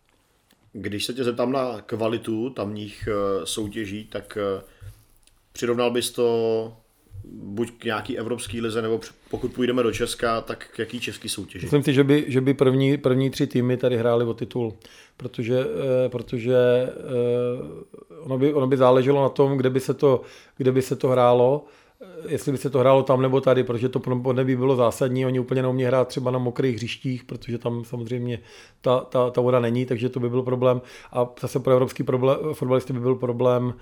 Když 0.73 1.05
se 1.05 1.15
tě 1.15 1.25
zeptám 1.25 1.53
na 1.53 1.81
kvalitu 1.81 2.51
tamních 2.51 3.09
eh, 3.09 3.47
soutěží, 3.47 4.05
tak 4.05 4.39
uh, 4.57 4.63
Přirovnal 5.53 5.91
bys 5.91 6.11
to 6.11 6.73
buď 7.25 7.71
k 7.79 7.85
nějaký 7.85 8.19
evropský 8.19 8.61
lize, 8.61 8.83
nebo 8.83 9.01
pokud 9.31 9.53
půjdeme 9.53 9.83
do 9.83 9.93
Česka, 9.93 10.41
tak 10.41 10.69
k 10.75 10.79
jaký 10.79 11.01
český 11.01 11.29
soutěži? 11.29 11.67
Myslím 11.67 11.83
si, 11.83 11.95
že 11.95 12.05
by, 12.05 12.25
že 12.29 12.41
by 12.41 12.55
první, 12.55 12.97
první 12.99 13.31
tři 13.31 13.47
týmy 13.47 13.77
tady 13.77 13.97
hrály 13.97 14.25
o 14.25 14.35
titul, 14.35 14.75
protože, 15.17 15.61
eh, 15.61 16.09
protože 16.09 16.57
eh, 16.57 16.93
ono, 18.21 18.39
by, 18.39 18.55
ono 18.55 18.67
by 18.67 18.77
záleželo 18.77 19.23
na 19.23 19.29
tom, 19.29 19.57
kde 19.57 19.71
by 19.71 19.81
se 19.81 19.95
to, 19.95 20.23
kde 20.57 20.73
by 20.73 20.83
se 20.83 20.97
to 20.97 21.09
hrálo 21.09 21.65
jestli 22.29 22.53
by 22.53 22.59
se 22.59 22.71
to 22.71 22.79
hrálo 22.79 23.03
tam 23.03 23.23
nebo 23.23 23.41
tady, 23.41 23.65
protože 23.65 23.89
to 23.89 23.99
by 24.33 24.57
bylo 24.57 24.77
zásadní. 24.77 25.27
Oni 25.27 25.41
úplně 25.41 25.63
neumí 25.63 25.85
hrát 25.85 26.09
třeba 26.09 26.31
na 26.31 26.39
mokrých 26.39 26.77
hřištích, 26.77 27.25
protože 27.25 27.59
tam 27.59 27.85
samozřejmě 27.85 28.39
ta, 28.81 29.01
ta, 29.01 29.31
ta 29.31 29.41
voda 29.41 29.61
není, 29.61 29.87
takže 29.87 30.09
to 30.09 30.21
by 30.21 30.31
byl 30.31 30.43
problém. 30.43 30.81
A 31.13 31.29
zase 31.41 31.61
pro 31.61 31.73
evropský 31.73 32.03
problém, 32.03 32.39
fotbalisty 32.53 32.93
by 32.93 33.01
byl 33.01 33.15
problém 33.15 33.65
uh, 33.65 33.73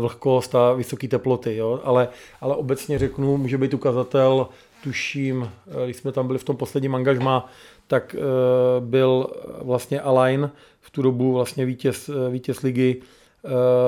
vlhkost 0.00 0.54
a 0.54 0.72
vysoké 0.72 1.08
teploty. 1.08 1.56
Jo? 1.56 1.80
Ale, 1.84 2.08
ale 2.40 2.56
obecně 2.56 2.98
řeknu, 2.98 3.36
může 3.36 3.58
být 3.58 3.74
ukazatel, 3.74 4.48
tuším, 4.82 5.50
eh, 5.66 5.84
když 5.84 5.96
jsme 5.96 6.12
tam 6.12 6.26
byli 6.26 6.38
v 6.38 6.44
tom 6.44 6.56
posledním 6.56 6.94
angažmá, 6.94 7.50
tak 7.86 8.16
uh, 8.18 8.86
byl 8.86 9.26
vlastně 9.62 10.00
Alain 10.00 10.50
v 10.80 10.90
tu 10.90 11.02
dobu 11.02 11.32
vlastně 11.32 11.66
vítěz, 11.66 12.10
vítěz 12.30 12.62
ligy, 12.62 13.02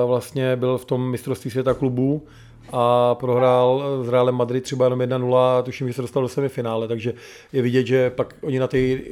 vlastně 0.05 0.55
byl 0.55 0.77
v 0.77 0.85
tom 0.85 1.11
mistrovství 1.11 1.51
světa 1.51 1.73
klubů 1.73 2.27
a 2.71 3.15
prohrál 3.15 3.83
s 4.03 4.09
Realem 4.09 4.35
Madrid 4.35 4.63
třeba 4.63 4.85
jenom 4.85 4.99
1-0 4.99 5.37
a 5.37 5.61
tuším, 5.61 5.87
že 5.87 5.93
se 5.93 6.01
dostal 6.01 6.23
do 6.23 6.29
semifinále, 6.29 6.87
takže 6.87 7.13
je 7.53 7.61
vidět, 7.61 7.87
že 7.87 8.09
pak 8.09 8.35
oni 8.41 8.59
na 8.59 8.67
ty 8.67 9.03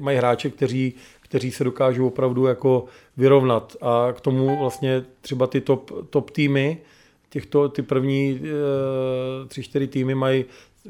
mají 0.00 0.18
hráče, 0.18 0.50
kteří, 0.50 0.94
kteří 1.20 1.52
se 1.52 1.64
dokážou 1.64 2.06
opravdu 2.06 2.46
jako 2.46 2.84
vyrovnat. 3.16 3.76
A 3.80 4.12
k 4.12 4.20
tomu 4.20 4.58
vlastně 4.58 5.04
třeba 5.20 5.46
ty 5.46 5.60
top, 5.60 5.90
top 6.10 6.30
týmy, 6.30 6.78
těchto, 7.30 7.68
ty 7.68 7.82
první 7.82 8.40
e, 9.44 9.48
tři, 9.48 9.62
čtyři 9.62 9.86
týmy 9.86 10.14
mají 10.14 10.44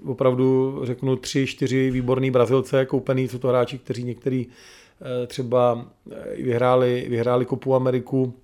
opravdu, 0.06 0.80
řeknu, 0.82 1.16
tři, 1.16 1.46
čtyři 1.46 1.90
výborný 1.90 2.30
Brazilce 2.30 2.86
koupený, 2.86 3.28
jsou 3.28 3.38
to 3.38 3.48
hráči, 3.48 3.78
kteří 3.78 4.04
některý 4.04 4.46
e, 4.46 5.26
třeba 5.26 5.86
vyhráli, 6.36 7.06
vyhráli 7.08 7.44
Kopu 7.44 7.74
Ameriku, 7.74 8.34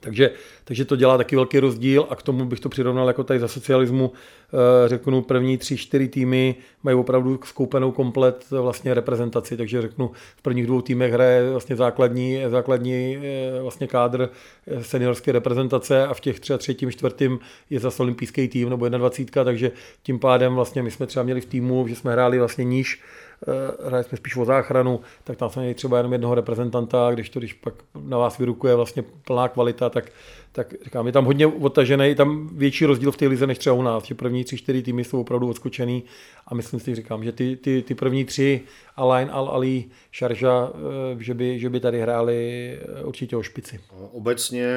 Takže, 0.00 0.30
takže 0.64 0.84
to 0.84 0.96
dělá 0.96 1.18
taky 1.18 1.36
velký 1.36 1.58
rozdíl 1.58 2.06
a 2.10 2.16
k 2.16 2.22
tomu 2.22 2.44
bych 2.44 2.60
to 2.60 2.68
přirovnal 2.68 3.08
jako 3.08 3.24
tady 3.24 3.40
za 3.40 3.48
socialismu, 3.48 4.12
eh, 4.14 4.88
řeknu 4.88 5.22
první 5.22 5.58
tři, 5.58 5.76
čtyři 5.76 6.08
týmy 6.08 6.54
mají 6.82 6.96
opravdu 6.96 7.40
skoupenou 7.44 7.92
komplet 7.92 8.50
vlastně 8.50 8.94
reprezentaci, 8.94 9.56
takže 9.56 9.82
řeknu 9.82 10.10
v 10.36 10.42
prvních 10.42 10.66
dvou 10.66 10.80
týmech 10.80 11.12
hraje 11.12 11.50
vlastně 11.50 11.76
základní, 11.76 12.42
základní 12.48 13.16
eh, 13.16 13.62
vlastně 13.62 13.86
kádr 13.86 14.30
eh, 14.66 14.84
seniorské 14.84 15.32
reprezentace 15.32 16.06
a 16.06 16.14
v 16.14 16.20
těch 16.20 16.40
třeba 16.40 16.58
třetím, 16.58 16.90
čtvrtým 16.90 17.38
je 17.70 17.80
zase 17.80 18.02
olympijský 18.02 18.48
tým 18.48 18.70
nebo 18.70 18.88
21, 18.88 19.44
takže 19.44 19.72
tím 20.02 20.18
pádem 20.18 20.54
vlastně 20.54 20.82
my 20.82 20.90
jsme 20.90 21.06
třeba 21.06 21.22
měli 21.22 21.40
v 21.40 21.46
týmu, 21.46 21.88
že 21.88 21.96
jsme 21.96 22.12
hráli 22.12 22.38
vlastně 22.38 22.64
níž, 22.64 23.00
Eh, 23.48 23.88
hráli 23.88 24.04
jsme 24.04 24.18
spíš 24.18 24.36
o 24.36 24.44
záchranu, 24.44 25.00
tak 25.24 25.36
tam 25.36 25.50
jsme 25.50 25.62
měli 25.62 25.74
třeba 25.74 25.96
jenom 25.96 26.12
jednoho 26.12 26.34
reprezentanta, 26.34 27.10
když 27.12 27.30
to, 27.30 27.38
když 27.38 27.52
pak 27.52 27.74
na 28.00 28.18
vás 28.18 28.38
vyrukuje 28.38 28.74
vlastně 28.74 29.02
plná 29.02 29.48
kvalita, 29.48 29.90
tak, 29.90 30.12
tak 30.54 30.74
říkám, 30.84 31.06
je 31.06 31.12
tam 31.12 31.24
hodně 31.24 31.46
odtažený, 31.46 32.08
je 32.08 32.14
tam 32.14 32.48
větší 32.56 32.86
rozdíl 32.86 33.12
v 33.12 33.16
té 33.16 33.26
lize 33.26 33.46
než 33.46 33.58
třeba 33.58 33.76
u 33.76 33.82
nás, 33.82 34.04
že 34.04 34.14
první 34.14 34.44
tři, 34.44 34.56
čtyři 34.56 34.82
týmy 34.82 35.04
jsou 35.04 35.20
opravdu 35.20 35.48
odskočený 35.48 36.02
a 36.46 36.54
myslím 36.54 36.80
si, 36.80 36.94
říkám, 36.94 37.24
že 37.24 37.32
ty, 37.32 37.56
ty, 37.56 37.82
ty 37.82 37.94
první 37.94 38.24
tři, 38.24 38.60
Alain, 38.96 39.28
Al 39.32 39.48
Ali, 39.48 39.84
Šarža, 40.10 40.70
eh, 40.74 41.22
že 41.22 41.34
by, 41.34 41.58
že 41.58 41.70
by 41.70 41.80
tady 41.80 42.00
hráli 42.00 42.72
eh, 42.80 43.02
určitě 43.02 43.36
o 43.36 43.42
špici. 43.42 43.80
Obecně 44.12 44.76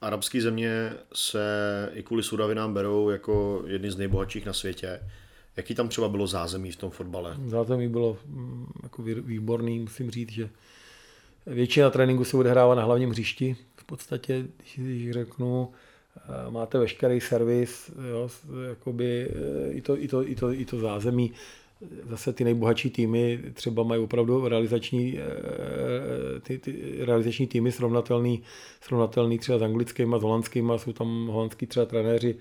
arabské 0.00 0.40
země 0.40 0.92
se 1.14 1.42
i 1.94 2.02
kvůli 2.02 2.22
surovinám 2.22 2.74
berou 2.74 3.10
jako 3.10 3.62
jedny 3.66 3.90
z 3.90 3.96
nejbohatších 3.96 4.46
na 4.46 4.52
světě. 4.52 5.00
Jaký 5.56 5.74
tam 5.74 5.88
třeba 5.88 6.08
bylo 6.08 6.26
zázemí 6.26 6.72
v 6.72 6.76
tom 6.76 6.90
fotbale? 6.90 7.36
Zázemí 7.46 7.88
bylo 7.88 8.16
mm, 8.26 8.66
jako 8.82 9.02
výborný, 9.02 9.78
musím 9.78 10.10
říct, 10.10 10.30
že 10.30 10.50
většina 11.46 11.90
tréninku 11.90 12.24
se 12.24 12.36
odehrává 12.36 12.74
na 12.74 12.84
hlavním 12.84 13.10
hřišti. 13.10 13.56
Podstatě, 13.90 14.44
když 14.76 15.10
řeknu, 15.10 15.68
eh, 16.16 16.50
máte 16.50 16.78
veškerý 16.78 17.20
servis, 17.20 17.90
jo, 18.10 18.28
jakoby, 18.68 19.28
eh, 19.28 19.72
i, 19.72 19.80
to, 19.80 20.02
i, 20.02 20.08
to, 20.08 20.28
i, 20.28 20.34
to, 20.34 20.52
i 20.52 20.64
to 20.64 20.78
zázemí. 20.78 21.32
Zase 22.10 22.32
ty 22.32 22.44
nejbohatší 22.44 22.90
týmy 22.90 23.40
třeba 23.54 23.82
mají 23.82 24.02
opravdu 24.02 24.48
realizační, 24.48 25.18
eh, 25.18 26.40
ty, 26.40 26.58
ty 26.58 27.04
realizační 27.04 27.46
týmy 27.46 27.72
srovnatelný, 27.72 28.42
srovnatelný 28.80 29.38
třeba 29.38 29.58
s 29.58 29.62
anglickými, 29.62 30.16
s 30.18 30.22
holandskými, 30.22 30.72
jsou 30.76 30.92
tam 30.92 31.26
holandský 31.26 31.66
třeba 31.66 31.86
trenéři, 31.86 32.36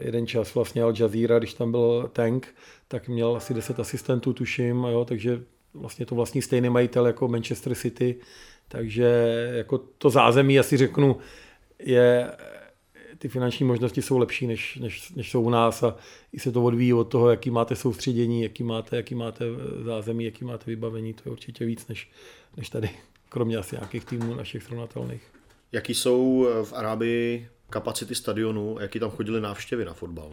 jeden 0.00 0.26
čas 0.26 0.54
vlastně 0.54 0.82
Al 0.82 0.94
Jazeera, 0.98 1.38
když 1.38 1.54
tam 1.54 1.70
byl 1.70 2.10
Tank, 2.12 2.54
tak 2.88 3.08
měl 3.08 3.36
asi 3.36 3.54
10 3.54 3.80
asistentů, 3.80 4.32
tuším, 4.32 4.84
jo, 4.84 5.04
takže 5.04 5.42
vlastně 5.74 6.06
to 6.06 6.14
vlastní 6.14 6.42
stejný 6.42 6.70
majitel 6.70 7.06
jako 7.06 7.28
Manchester 7.28 7.74
City, 7.74 8.16
takže 8.68 9.04
jako 9.52 9.78
to 9.78 10.10
zázemí 10.10 10.58
asi 10.58 10.76
řeknu, 10.76 11.16
je, 11.78 12.32
ty 13.18 13.28
finanční 13.28 13.66
možnosti 13.66 14.02
jsou 14.02 14.18
lepší, 14.18 14.46
než, 14.46 14.76
než, 14.76 15.10
než 15.10 15.30
jsou 15.30 15.42
u 15.42 15.50
nás 15.50 15.82
a 15.82 15.96
i 16.32 16.40
se 16.40 16.52
to 16.52 16.64
odvíjí 16.64 16.92
od 16.92 17.04
toho, 17.04 17.30
jaký 17.30 17.50
máte 17.50 17.76
soustředění, 17.76 18.42
jaký 18.42 18.62
máte, 18.62 18.96
jaký 18.96 19.14
máte 19.14 19.44
zázemí, 19.84 20.24
jaký 20.24 20.44
máte 20.44 20.64
vybavení, 20.66 21.14
to 21.14 21.22
je 21.24 21.32
určitě 21.32 21.64
víc, 21.64 21.88
než, 21.88 22.10
než 22.56 22.68
tady, 22.68 22.90
kromě 23.28 23.56
asi 23.56 23.76
nějakých 23.76 24.04
týmů 24.04 24.34
našich 24.34 24.62
srovnatelných. 24.62 25.22
Jaký 25.72 25.94
jsou 25.94 26.48
v 26.64 26.72
Arábii 26.72 27.48
kapacity 27.70 28.14
stadionu, 28.14 28.76
jaký 28.80 29.00
tam 29.00 29.10
chodili 29.10 29.40
návštěvy 29.40 29.84
na 29.84 29.92
fotbal? 29.94 30.30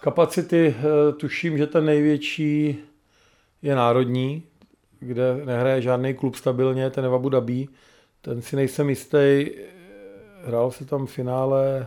Kapacity, 0.00 0.74
eh, 0.78 1.12
tuším, 1.12 1.58
že 1.58 1.66
ten 1.66 1.84
největší 1.84 2.76
je 3.62 3.74
národní, 3.74 4.42
kde 5.04 5.44
nehraje 5.44 5.82
žádný 5.82 6.14
klub 6.14 6.34
stabilně, 6.34 6.90
ten 6.90 7.04
je 7.04 7.10
v 7.10 7.14
Abu 7.14 7.28
Dhabi. 7.28 7.68
Ten 8.20 8.42
si 8.42 8.56
nejsem 8.56 8.88
jistý, 8.88 9.50
hrál 10.44 10.70
se 10.70 10.84
tam 10.84 11.06
v 11.06 11.12
finále 11.12 11.86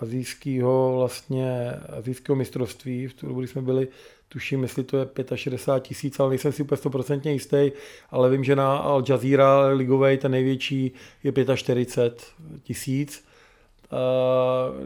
azijského 0.00 0.94
vlastně 0.96 1.70
azijského 1.98 2.36
mistrovství, 2.36 3.06
v 3.06 3.14
tu 3.14 3.26
dobu, 3.26 3.40
kdy 3.40 3.48
jsme 3.48 3.62
byli, 3.62 3.88
tuším, 4.28 4.62
jestli 4.62 4.84
to 4.84 4.96
je 4.96 5.06
65 5.34 5.88
tisíc, 5.88 6.20
ale 6.20 6.28
nejsem 6.28 6.52
si 6.52 6.62
úplně 6.62 6.80
100% 6.80 7.30
jistý, 7.30 7.72
ale 8.10 8.30
vím, 8.30 8.44
že 8.44 8.56
na 8.56 8.76
Al 8.76 9.04
Jazeera 9.08 9.66
ligovej 9.66 10.18
ten 10.18 10.32
největší 10.32 10.92
je 11.22 11.32
45 11.56 12.24
tisíc. 12.62 13.24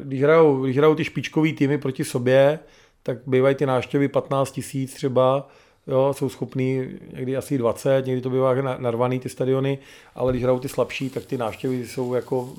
Když 0.03 0.23
hrajou, 0.23 0.65
když 0.65 0.77
hrajou 0.77 0.95
ty 0.95 1.05
špičkový 1.05 1.53
týmy 1.53 1.79
proti 1.79 2.05
sobě, 2.05 2.59
tak 3.03 3.19
bývají 3.27 3.55
ty 3.55 3.67
návštěvy 3.67 4.09
15 4.09 4.53
tisíc 4.53 4.95
třeba, 4.95 5.49
jo, 5.87 6.15
jsou 6.17 6.29
schopní 6.29 6.89
někdy 7.13 7.37
asi 7.37 7.59
20, 7.59 8.07
někdy 8.07 8.23
to 8.23 8.31
bývá 8.31 8.55
narvaný 8.79 9.21
ty 9.21 9.29
stadiony, 9.29 9.79
ale 10.15 10.33
když 10.33 10.43
hrajou 10.43 10.59
ty 10.59 10.69
slabší, 10.69 11.11
tak 11.11 11.27
ty 11.27 11.39
návštěvy 11.39 11.87
jsou 11.87 12.15
jako, 12.15 12.53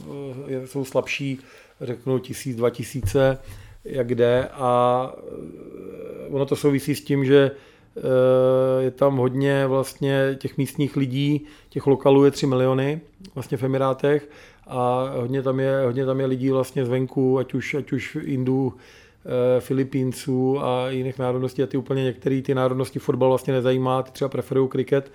e, 0.48 0.68
jsou 0.68 0.86
slabší, 0.86 1.40
řeknu 1.82 2.20
tisíc, 2.20 2.58
dva 2.58 2.70
tisíce, 2.70 3.38
jak 3.86 4.16
jde. 4.16 4.48
A 4.54 5.12
e, 6.28 6.30
ono 6.30 6.46
to 6.46 6.56
souvisí 6.56 6.96
s 6.96 7.04
tím, 7.04 7.26
že 7.26 7.52
e, 7.98 8.84
je 8.84 8.92
tam 8.92 9.18
hodně 9.18 9.68
vlastně 9.68 10.38
těch 10.40 10.58
místních 10.58 10.96
lidí, 10.96 11.46
těch 11.70 11.88
lokalů 11.88 12.26
je 12.26 12.32
3 12.32 12.48
miliony 12.48 13.02
vlastně 13.36 13.58
v 13.58 13.64
Emirátech 13.64 14.30
a 14.68 15.12
hodně 15.16 15.42
tam 15.42 15.60
je, 15.60 15.82
hodně 15.86 16.06
tam 16.06 16.20
je 16.20 16.26
lidí 16.26 16.50
vlastně 16.50 16.86
zvenku, 16.86 17.40
ať 17.40 17.54
už, 17.54 17.74
ať 17.74 17.92
už 17.92 18.18
Indů, 18.22 18.74
Eh, 18.74 19.07
Filipínců 19.60 20.64
a 20.64 20.90
jiných 20.90 21.20
národností. 21.20 21.64
A 21.64 21.68
ty 21.68 21.78
úplně 21.78 22.04
některé 22.04 22.42
ty 22.42 22.56
národnosti 22.56 23.00
fotbal 23.00 23.30
vlastně 23.30 23.54
nezajímá, 23.54 24.04
ty 24.04 24.12
třeba 24.12 24.30
preferují 24.30 24.70
kriket, 24.70 25.12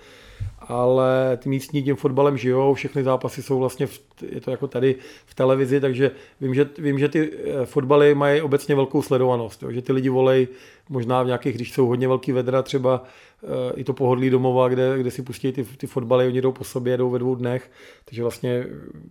ale 0.59 1.37
ty 1.37 1.49
místní 1.49 1.83
tím 1.83 1.95
fotbalem 1.95 2.37
žijou, 2.37 2.73
všechny 2.73 3.03
zápasy 3.03 3.43
jsou 3.43 3.59
vlastně, 3.59 3.87
v, 3.87 3.99
je 4.31 4.41
to 4.41 4.51
jako 4.51 4.67
tady 4.67 4.95
v 5.25 5.35
televizi, 5.35 5.79
takže 5.79 6.11
vím, 6.41 6.55
že, 6.55 6.69
vím, 6.77 6.99
že 6.99 7.09
ty 7.09 7.31
eh, 7.31 7.65
fotbaly 7.65 8.15
mají 8.15 8.41
obecně 8.41 8.75
velkou 8.75 9.01
sledovanost, 9.01 9.63
jo, 9.63 9.71
že 9.71 9.81
ty 9.81 9.93
lidi 9.93 10.09
volej 10.09 10.47
možná 10.89 11.23
v 11.23 11.25
nějakých, 11.25 11.55
když 11.55 11.71
jsou 11.71 11.87
hodně 11.87 12.07
velký 12.07 12.31
vedra, 12.31 12.61
třeba 12.61 13.03
eh, 13.43 13.47
i 13.75 13.83
to 13.83 13.93
pohodlí 13.93 14.29
domova, 14.29 14.69
kde, 14.69 14.97
kde 14.97 15.11
si 15.11 15.21
pustí 15.21 15.51
ty, 15.51 15.63
ty 15.63 15.87
fotbaly, 15.87 16.27
oni 16.27 16.41
jdou 16.41 16.51
po 16.51 16.63
sobě, 16.63 16.97
jdou 16.97 17.09
ve 17.09 17.19
dvou 17.19 17.35
dnech, 17.35 17.71
takže 18.05 18.21
vlastně 18.21 18.65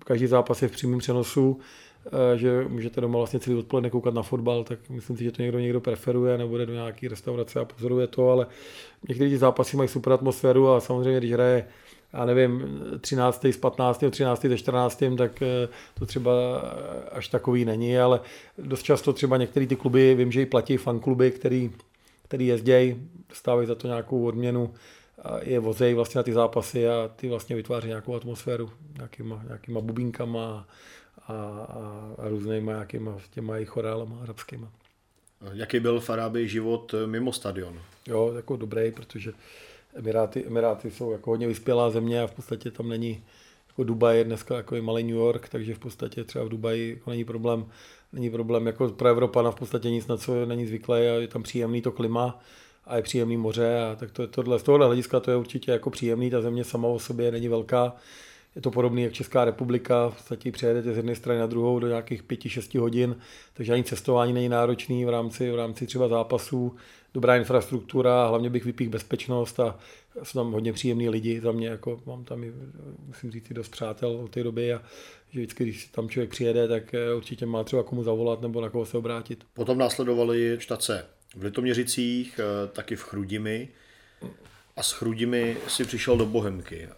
každý 0.05 0.27
zápas 0.27 0.63
je 0.63 0.69
v 0.69 0.73
přímém 0.73 0.99
přenosu, 0.99 1.61
Eh, 1.61 1.92
že 2.37 2.65
můžete 2.69 3.01
doma 3.01 3.19
vlastně 3.19 3.41
celý 3.41 3.57
odpoledne 3.57 3.91
koukat 3.91 4.15
na 4.15 4.23
fotbal, 4.23 4.65
tak 4.65 4.79
myslím 4.91 5.17
si, 5.17 5.25
že 5.25 5.33
to 5.33 5.43
někdo 5.43 5.59
někdo 5.59 5.81
preferuje 5.81 6.39
nebo 6.39 6.59
jde 6.59 6.67
do 6.67 6.73
nějaké 6.73 7.09
restaurace 7.09 7.61
a 7.61 7.65
pozoruje 7.65 8.07
to, 8.07 8.31
ale 8.31 8.47
některé 9.09 9.31
ty 9.31 9.39
zápasy 9.39 9.77
mají 9.77 9.89
super 9.89 10.13
atmosféru 10.13 10.69
a 10.69 10.81
samozřejmě, 10.81 11.19
když 11.19 11.33
hraje 11.33 11.65
já 12.13 12.25
nevím, 12.25 12.81
13. 13.01 13.45
z 13.51 13.57
15. 13.57 14.05
13. 14.11 14.43
ze 14.43 14.59
14. 14.59 15.03
tak 15.19 15.43
eh, 15.43 15.69
to 15.99 16.07
třeba 16.07 16.33
až 17.13 17.29
takový 17.29 17.65
není, 17.65 17.99
ale 17.99 18.21
dost 18.59 18.83
často 18.83 19.13
třeba 19.13 19.37
některé 19.37 19.67
ty 19.67 19.77
kluby, 19.77 20.15
vím, 20.15 20.33
že 20.33 20.43
i 20.43 20.47
platí 20.47 20.77
fankluby, 20.77 21.31
který, 21.31 21.71
který 22.25 22.47
jezdějí, 22.47 23.09
dostávají 23.29 23.67
za 23.67 23.75
to 23.75 23.87
nějakou 23.87 24.25
odměnu, 24.25 24.75
a 25.23 25.39
je 25.43 25.61
vozej 25.61 25.95
vlastně 25.95 26.19
na 26.19 26.23
ty 26.23 26.33
zápasy 26.33 26.89
a 26.89 27.11
ty 27.17 27.29
vlastně 27.29 27.57
vytváří 27.57 27.89
nějakou 27.89 28.15
atmosféru 28.15 28.71
nějakýma, 28.97 29.43
nějakýma 29.47 29.81
bubínkama 29.81 30.67
a, 31.29 31.33
a, 31.33 32.15
a 32.19 32.29
různýma 32.29 32.73
nějakýma 32.73 33.19
těma 33.31 33.59
i 33.59 33.65
chorálama 33.65 34.19
arabskýma. 34.23 34.69
Jaký 35.53 35.81
byl 35.81 36.01
v 36.01 36.11
Arábii 36.11 36.49
život 36.49 36.95
mimo 37.07 37.33
stadion? 37.33 37.81
Jo, 38.07 38.33
jako 38.37 38.57
dobrý, 38.57 38.93
protože 38.93 39.33
Emiráty, 39.95 40.45
Emiráty 40.47 40.91
jsou 40.91 41.13
jako 41.13 41.31
hodně 41.31 41.47
vyspělá 41.47 41.91
země 41.91 42.23
a 42.23 42.27
v 42.27 42.35
podstatě 42.35 42.71
tam 42.71 42.89
není 42.89 43.25
jako 43.69 43.85
Dubaj 43.85 44.19
je 44.19 44.25
dneska 44.25 44.57
jako 44.57 44.77
i 44.77 44.81
malý 44.81 45.03
New 45.03 45.17
York, 45.17 45.49
takže 45.49 45.75
v 45.75 45.79
podstatě 45.79 46.25
třeba 46.25 46.45
v 46.45 46.49
Dubaji 46.49 46.91
jako 46.91 47.11
není 47.11 47.25
problém, 47.25 47.67
není 48.13 48.31
problém 48.31 48.67
jako 48.67 48.89
pro 48.89 49.09
Evropana 49.09 49.51
v 49.51 49.55
podstatě 49.55 49.91
nic, 49.91 50.07
na 50.07 50.17
co 50.17 50.47
není 50.47 50.67
zvyklý 50.67 50.95
a 50.95 51.21
je 51.21 51.29
tam 51.29 51.43
příjemný 51.43 51.83
to 51.83 51.93
klima 51.93 52.41
a 52.85 52.97
je 52.97 53.03
příjemný 53.03 53.37
moře 53.37 53.81
a 53.93 53.97
tak 53.97 54.11
to, 54.11 54.27
tohle, 54.27 54.59
z 54.59 54.63
tohohle 54.63 54.87
hlediska 54.87 55.21
to 55.21 55.31
je 55.31 55.37
určitě 55.37 55.73
jako 55.73 55.91
příjemný, 55.91 56.31
ta 56.31 56.41
země 56.41 56.65
sama 56.65 56.89
o 56.89 56.99
sobě 56.99 57.33
není 57.33 57.49
velká, 57.49 57.97
je 58.57 58.63
to 58.63 58.71
podobné 58.71 59.03
jak 59.03 59.13
Česká 59.13 59.45
republika, 59.45 60.09
v 60.09 60.17
podstatě 60.17 60.53
přejedete 60.53 60.95
z 60.95 60.97
jedné 60.97 61.15
strany 61.15 61.41
na 61.41 61.47
druhou 61.47 61.79
do 61.79 61.89
nějakých 61.89 62.25
5-6 62.25 62.81
hodin, 62.81 63.17
takže 63.55 63.73
ani 63.73 63.85
cestování 63.85 64.33
není 64.33 64.49
náročný 64.49 65.05
v 65.05 65.09
rámci, 65.09 65.51
v 65.51 65.55
rámci 65.55 65.87
třeba 65.87 66.09
zápasů, 66.09 66.77
dobrá 67.15 67.37
infrastruktura, 67.37 68.27
hlavně 68.27 68.51
bych 68.51 68.65
vypích 68.65 68.89
bezpečnost 68.89 69.61
a 69.61 69.79
jsou 70.23 70.39
tam 70.39 70.53
hodně 70.53 70.73
příjemní 70.73 71.09
lidi 71.09 71.41
za 71.41 71.53
mě, 71.53 71.69
jako 71.69 72.03
mám 72.07 72.25
tam, 72.25 72.45
musím 73.07 73.31
říct, 73.31 73.51
i 73.51 73.55
dost 73.55 73.69
přátel 73.69 74.11
od 74.11 74.31
té 74.31 74.43
doby 74.43 74.73
a 74.73 74.83
že 75.31 75.41
vždycky, 75.41 75.65
když 75.65 75.87
tam 75.87 76.09
člověk 76.09 76.31
přijede, 76.31 76.69
tak 76.69 76.95
eh, 76.95 77.15
určitě 77.15 77.47
má 77.47 77.65
třeba 77.65 77.83
komu 77.83 78.03
zavolat 78.03 78.41
nebo 78.41 78.61
na 78.61 78.69
koho 78.69 78.87
se 78.87 78.99
obrátit. 78.99 79.45
Potom 79.55 79.79
následovali 79.79 80.57
štace 80.59 81.07
v 81.37 81.43
Litoměřicích, 81.43 82.41
eh, 82.43 82.69
taky 82.69 82.97
v 82.97 83.03
Chrudimi 83.03 83.69
a 84.77 84.83
s 84.83 84.93
Chrudimi 84.93 85.57
si 85.69 85.85
přišel 85.85 86.17
do 86.17 86.27
Bohemky. 86.27 86.89
Eh, 86.89 86.95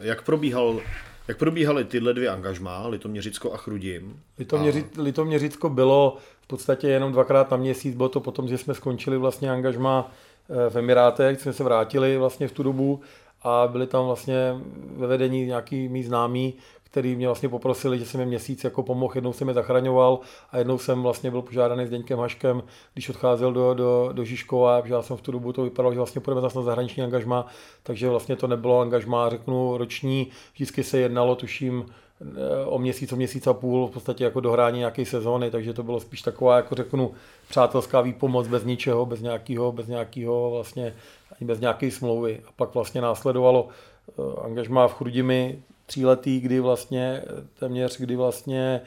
jak 0.00 0.22
probíhal 0.22 0.80
jak 1.28 1.38
probíhaly 1.38 1.84
tyhle 1.84 2.14
dvě 2.14 2.28
angažmá, 2.28 2.86
Litoměřicko 2.86 3.52
a 3.52 3.56
Chrudim? 3.56 4.20
Litoměři, 4.38 4.86
a... 4.98 5.02
Litoměřicko 5.02 5.68
bylo 5.68 6.16
v 6.40 6.46
podstatě 6.46 6.88
jenom 6.88 7.12
dvakrát 7.12 7.50
na 7.50 7.56
měsíc, 7.56 7.96
bylo 7.96 8.08
to 8.08 8.20
potom, 8.20 8.48
že 8.48 8.58
jsme 8.58 8.74
skončili 8.74 9.18
vlastně 9.18 9.50
angažmá 9.50 10.12
eh, 10.50 10.70
v 10.70 10.76
Emirátech, 10.76 11.40
jsme 11.40 11.52
se 11.52 11.64
vrátili 11.64 12.18
vlastně 12.18 12.48
v 12.48 12.52
tu 12.52 12.62
dobu 12.62 13.00
a 13.42 13.68
byli 13.72 13.86
tam 13.86 14.06
vlastně 14.06 14.54
ve 14.96 15.06
vedení 15.06 15.46
nějaký 15.46 15.88
mý 15.88 16.02
známí, 16.02 16.54
který 16.94 17.16
mě 17.16 17.26
vlastně 17.26 17.48
poprosili, 17.48 17.98
že 17.98 18.06
jsem 18.06 18.20
je 18.20 18.26
měsíc 18.26 18.64
jako 18.64 18.82
pomohl, 18.82 19.12
jednou 19.14 19.32
jsem 19.32 19.48
je 19.48 19.54
zachraňoval 19.54 20.18
a 20.50 20.58
jednou 20.58 20.78
jsem 20.78 21.02
vlastně 21.02 21.30
byl 21.30 21.42
požádaný 21.42 21.86
s 21.86 21.90
Deňkem 21.90 22.18
Haškem, 22.18 22.62
když 22.92 23.08
odcházel 23.08 23.52
do, 23.52 23.74
do, 23.74 24.10
do 24.12 24.24
Žižkova, 24.24 24.82
že 24.86 24.94
já 24.94 25.02
jsem 25.02 25.16
v 25.16 25.20
tu 25.20 25.32
dobu 25.32 25.52
to 25.52 25.62
vypadalo, 25.62 25.92
že 25.92 25.98
vlastně 25.98 26.20
půjdeme 26.20 26.40
zase 26.40 26.58
na 26.58 26.64
zahraniční 26.64 27.02
angažma, 27.02 27.46
takže 27.82 28.08
vlastně 28.08 28.36
to 28.36 28.46
nebylo 28.46 28.80
angažma, 28.80 29.30
řeknu, 29.30 29.76
roční, 29.76 30.26
vždycky 30.54 30.84
se 30.84 30.98
jednalo, 30.98 31.34
tuším, 31.34 31.86
eh, 32.20 32.64
o 32.64 32.78
měsíc, 32.78 33.12
o 33.12 33.16
měsíc 33.16 33.46
a 33.46 33.52
půl, 33.52 33.86
v 33.86 33.90
podstatě 33.90 34.24
jako 34.24 34.40
dohrání 34.40 34.78
nějaké 34.78 35.06
sezóny, 35.06 35.50
takže 35.50 35.72
to 35.72 35.82
bylo 35.82 36.00
spíš 36.00 36.22
taková, 36.22 36.56
jako 36.56 36.74
řeknu, 36.74 37.12
přátelská 37.48 38.00
výpomoc 38.00 38.48
bez 38.48 38.64
ničeho, 38.64 39.06
bez 39.06 39.20
nějakého, 39.20 39.72
bez 39.72 39.86
nějakého 39.86 40.50
vlastně, 40.50 40.94
ani 41.40 41.46
bez 41.46 41.60
nějaké 41.60 41.90
smlouvy. 41.90 42.40
A 42.48 42.50
pak 42.56 42.74
vlastně 42.74 43.00
následovalo 43.00 43.68
eh, 43.68 44.44
angažma 44.44 44.88
v 44.88 44.94
Chrudimi, 44.94 45.62
tříletý, 45.86 46.40
kdy 46.40 46.60
vlastně 46.60 47.22
téměř, 47.58 48.00
kdy 48.00 48.16
vlastně 48.16 48.80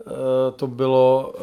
eh, 0.00 0.12
to 0.56 0.66
bylo, 0.66 1.34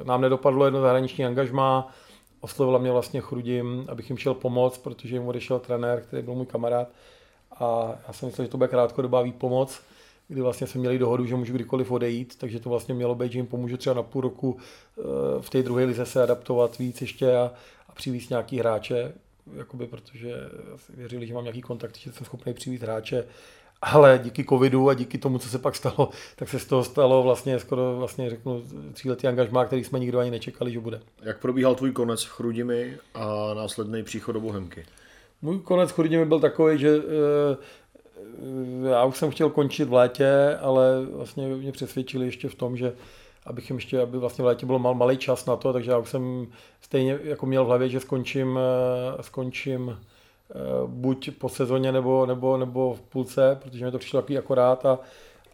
eh, 0.00 0.04
nám 0.04 0.20
nedopadlo 0.20 0.64
jedno 0.64 0.80
zahraniční 0.80 1.24
angažmá, 1.24 1.92
oslovila 2.40 2.78
mě 2.78 2.90
vlastně 2.90 3.20
Chrudim, 3.20 3.84
abych 3.88 4.10
jim 4.10 4.18
šel 4.18 4.34
pomoct, 4.34 4.78
protože 4.78 5.16
jim 5.16 5.28
odešel 5.28 5.58
trenér, 5.58 6.00
který 6.00 6.22
byl 6.22 6.34
můj 6.34 6.46
kamarád. 6.46 6.88
A 7.60 7.94
já 8.06 8.12
jsem 8.12 8.28
myslel, 8.28 8.44
že 8.44 8.50
to 8.50 8.56
bude 8.56 8.68
krátkodobá 8.68 9.22
výpomoc, 9.22 9.80
kdy 10.28 10.40
vlastně 10.40 10.66
jsme 10.66 10.80
měli 10.80 10.98
dohodu, 10.98 11.26
že 11.26 11.36
můžu 11.36 11.52
kdykoliv 11.52 11.90
odejít, 11.90 12.38
takže 12.38 12.60
to 12.60 12.70
vlastně 12.70 12.94
mělo 12.94 13.14
být, 13.14 13.32
že 13.32 13.38
jim 13.38 13.46
pomůžu 13.46 13.76
třeba 13.76 13.94
na 13.94 14.02
půl 14.02 14.20
roku 14.20 14.56
eh, 14.58 15.02
v 15.40 15.50
té 15.50 15.62
druhé 15.62 15.84
lize 15.84 16.06
se 16.06 16.22
adaptovat 16.22 16.78
víc 16.78 17.00
ještě 17.00 17.36
a, 17.36 17.52
a 17.88 17.92
přivízt 17.92 18.30
nějaký 18.30 18.58
hráče, 18.58 19.12
jakoby, 19.56 19.86
protože 19.86 20.34
věřili, 20.88 21.26
že 21.26 21.34
mám 21.34 21.44
nějaký 21.44 21.60
kontakt, 21.60 21.96
že 21.96 22.12
jsem 22.12 22.26
schopný 22.26 22.54
přivízt 22.54 22.82
hráče 22.82 23.24
ale 23.92 24.20
díky 24.22 24.44
covidu 24.44 24.88
a 24.88 24.94
díky 24.94 25.18
tomu, 25.18 25.38
co 25.38 25.48
se 25.48 25.58
pak 25.58 25.76
stalo, 25.76 26.08
tak 26.36 26.48
se 26.48 26.58
z 26.58 26.64
toho 26.64 26.84
stalo 26.84 27.22
vlastně 27.22 27.58
skoro 27.58 27.96
vlastně 27.96 28.30
řeknu 28.30 28.62
tříletý 28.92 29.26
angažmá, 29.28 29.64
který 29.64 29.84
jsme 29.84 29.98
nikdo 29.98 30.18
ani 30.18 30.30
nečekali, 30.30 30.72
že 30.72 30.80
bude. 30.80 31.00
Jak 31.22 31.38
probíhal 31.38 31.74
tvůj 31.74 31.92
konec 31.92 32.24
v 32.24 32.30
Chrudimi 32.30 32.96
a 33.14 33.54
následný 33.54 34.02
příchod 34.02 34.34
do 34.34 34.40
Bohemky? 34.40 34.84
Můj 35.42 35.58
konec 35.58 35.90
v 35.90 35.94
Chrudimi 35.94 36.24
byl 36.24 36.40
takový, 36.40 36.78
že 36.78 36.96
eh, 36.98 38.88
já 38.88 39.04
už 39.04 39.16
jsem 39.16 39.30
chtěl 39.30 39.50
končit 39.50 39.88
v 39.88 39.92
létě, 39.92 40.58
ale 40.60 41.06
vlastně 41.12 41.48
mě 41.48 41.72
přesvědčili 41.72 42.26
ještě 42.26 42.48
v 42.48 42.54
tom, 42.54 42.76
že 42.76 42.92
abych 43.46 43.70
jim 43.70 43.76
ještě, 43.76 44.00
aby 44.00 44.18
vlastně 44.18 44.42
v 44.42 44.46
létě 44.46 44.66
bylo 44.66 44.78
mal, 44.78 44.94
malý 44.94 45.16
čas 45.16 45.46
na 45.46 45.56
to, 45.56 45.72
takže 45.72 45.90
já 45.90 45.98
už 45.98 46.08
jsem 46.08 46.46
stejně 46.80 47.18
jako 47.24 47.46
měl 47.46 47.64
v 47.64 47.66
hlavě, 47.66 47.88
že 47.88 48.00
skončím, 48.00 48.58
eh, 48.58 49.22
skončím 49.22 49.98
buď 50.86 51.30
po 51.38 51.48
sezóně 51.48 51.92
nebo, 51.92 52.26
nebo, 52.26 52.56
nebo 52.56 52.94
v 52.94 53.00
půlce, 53.00 53.58
protože 53.62 53.84
mi 53.84 53.90
to 53.90 53.98
přišlo 53.98 54.20
takový 54.20 54.38
akorát 54.38 54.86
a, 54.86 54.98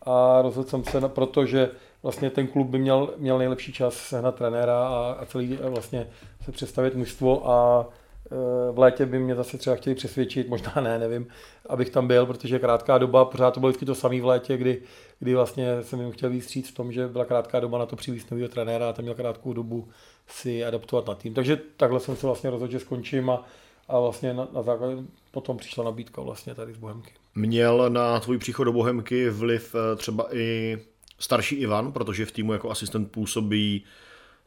a 0.03 0.43
rozhodl 0.43 0.69
jsem 0.69 0.85
se, 0.85 1.01
protože 1.09 1.71
vlastně 2.03 2.31
ten 2.31 2.47
klub 2.47 2.69
by 2.69 2.79
měl, 2.79 3.15
měl 3.17 3.39
nejlepší 3.39 3.73
čas 3.73 3.95
sehnat 3.95 4.35
trenéra 4.35 4.89
a, 4.89 5.17
a 5.21 5.25
celý 5.25 5.59
vlastně 5.63 6.07
se 6.45 6.53
představit 6.53 6.95
mužstvo 6.95 7.51
a 7.51 7.89
eh, 8.27 8.73
v 8.73 8.79
létě 8.79 9.07
by 9.07 9.19
mě 9.19 9.35
zase 9.35 9.59
třeba 9.59 9.77
chtěli 9.77 9.97
přesvědčit, 9.97 10.49
možná 10.49 10.73
ne, 10.81 10.99
nevím, 10.99 11.27
abych 11.69 11.91
tam 11.91 12.07
byl, 12.07 12.27
protože 12.27 12.59
krátká 12.59 12.99
doba, 12.99 13.25
pořád 13.25 13.55
to 13.55 13.61
bylo 13.61 13.71
vždycky 13.71 13.87
to 13.87 13.95
samé 13.95 14.21
v 14.21 14.25
létě, 14.25 14.57
kdy, 14.57 14.83
kdy 15.19 15.35
vlastně 15.35 15.83
jsem 15.83 16.01
jim 16.01 16.11
chtěl 16.11 16.31
vystříct 16.31 16.71
v 16.71 16.75
tom, 16.75 16.93
že 16.93 17.09
byla 17.09 17.25
krátká 17.25 17.61
doba 17.61 17.79
na 17.79 17.87
to 17.87 17.97
přivést 17.97 18.31
nového 18.31 18.49
trenéra 18.49 18.89
a 18.89 18.93
ten 18.93 19.03
měl 19.03 19.15
krátkou 19.15 19.53
dobu 19.53 19.89
si 20.27 20.65
adaptovat 20.65 21.07
na 21.07 21.15
tým. 21.15 21.35
Takže 21.35 21.61
takhle 21.77 22.01
jsem 22.01 22.17
se 22.17 22.27
vlastně 22.27 22.51
rozhodl, 22.51 22.73
že 22.73 22.81
skončím 22.81 23.31
a, 23.31 23.45
a 23.91 24.01
vlastně 24.01 24.35
na, 24.35 24.49
na 24.53 24.63
základě 24.63 24.97
potom 25.31 25.57
přišla 25.57 25.85
nabídka 25.85 26.23
vlastně 26.23 26.55
tady 26.55 26.75
z 26.75 26.77
Bohemky. 26.77 27.11
Měl 27.35 27.91
na 27.91 28.21
tvůj 28.21 28.39
příchod 28.39 28.65
do 28.65 28.73
Bohemky 28.73 29.31
vliv 29.31 29.75
eh, 29.75 29.97
třeba 29.97 30.37
i 30.37 30.79
starší 31.19 31.57
Ivan, 31.57 31.93
protože 31.93 32.27
v 32.27 32.33
týmu 32.33 32.53
jako 32.53 32.71
asistent 32.71 33.13
působí 33.13 33.85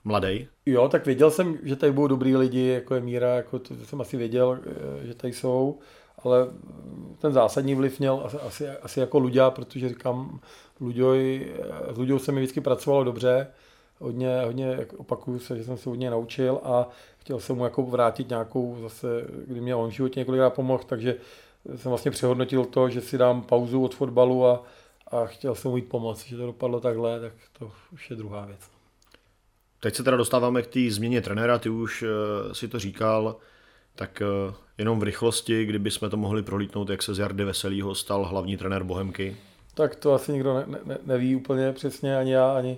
mladý. 0.04 0.48
Jo, 0.66 0.90
tak 0.90 1.06
věděl 1.06 1.32
jsem, 1.32 1.58
že 1.64 1.76
tady 1.76 1.92
budou 1.92 2.08
dobrý 2.08 2.36
lidi, 2.36 2.68
jako 2.68 2.96
je 2.96 3.02
Míra, 3.02 3.36
jako 3.36 3.60
to 3.60 3.76
jsem 3.86 4.02
asi 4.02 4.18
věděl, 4.18 4.60
eh, 4.66 5.08
že 5.08 5.14
tady 5.14 5.34
jsou, 5.34 5.80
ale 6.24 6.48
ten 7.20 7.34
zásadní 7.34 7.76
vliv 7.76 8.00
měl 8.00 8.22
asi, 8.26 8.38
asi, 8.38 8.70
asi 8.70 9.00
jako 9.00 9.20
Luďa, 9.20 9.52
protože 9.52 9.90
říkám, 9.90 10.40
Luďoj, 10.82 11.52
s 11.94 11.98
Luďou 11.98 12.20
se 12.20 12.32
mi 12.32 12.42
vždycky 12.42 12.62
pracovalo 12.62 13.04
dobře, 13.04 13.48
hodně, 14.04 14.42
hodně 14.46 14.88
opakuju 14.98 15.40
se, 15.40 15.58
že 15.58 15.64
jsem 15.64 15.78
se 15.78 15.90
hodně 15.90 16.10
naučil 16.10 16.60
a 16.64 16.90
chtěl 17.18 17.40
jsem 17.40 17.56
mu 17.56 17.64
jako 17.64 17.84
vrátit 17.84 18.30
nějakou 18.30 18.78
zase, 18.82 19.08
kdy 19.48 19.62
mě 19.62 19.76
on 19.76 19.90
v 19.90 19.94
životě 19.94 20.20
několikrát 20.20 20.50
pomohl, 20.50 20.84
takže 20.84 21.16
jsem 21.76 21.90
vlastně 21.90 22.12
přehodnotil 22.12 22.66
to, 22.66 22.90
že 22.90 23.02
si 23.02 23.18
dám 23.18 23.42
pauzu 23.42 23.84
od 23.84 23.96
fotbalu 23.96 24.46
a, 24.46 24.64
a 25.08 25.26
chtěl 25.26 25.56
jsem 25.56 25.72
mu 25.72 25.78
jít 25.78 25.90
pomoct, 25.90 26.26
že 26.26 26.38
to 26.38 26.46
dopadlo 26.46 26.80
takhle, 26.80 27.20
tak 27.20 27.34
to 27.60 27.72
už 27.94 28.10
je 28.10 28.16
druhá 28.16 28.46
věc. 28.46 28.60
Teď 29.80 29.96
se 29.96 30.04
teda 30.04 30.18
dostáváme 30.18 30.62
k 30.62 30.68
té 30.68 30.80
změně 30.90 31.22
trenéra, 31.22 31.60
ty 31.60 31.70
už 31.70 32.02
uh, 32.02 32.54
si 32.54 32.68
to 32.68 32.80
říkal, 32.80 33.36
tak 33.96 34.22
uh, 34.48 34.54
jenom 34.78 35.00
v 35.00 35.04
rychlosti, 35.04 35.66
kdyby 35.66 35.92
jsme 35.92 36.10
to 36.10 36.18
mohli 36.18 36.44
prohlídnout, 36.44 36.90
jak 36.90 37.04
se 37.04 37.14
z 37.14 37.20
Jardy 37.20 37.44
Veselýho 37.44 37.96
stal 37.96 38.26
hlavní 38.26 38.58
trenér 38.58 38.84
Bohemky. 38.84 39.38
Tak 39.74 39.96
to 39.96 40.14
asi 40.14 40.32
nikdo 40.32 40.54
ne, 40.54 40.66
ne, 40.86 40.98
neví 41.06 41.36
úplně 41.36 41.72
přesně, 41.72 42.18
ani 42.18 42.32
já, 42.32 42.58
ani 42.58 42.78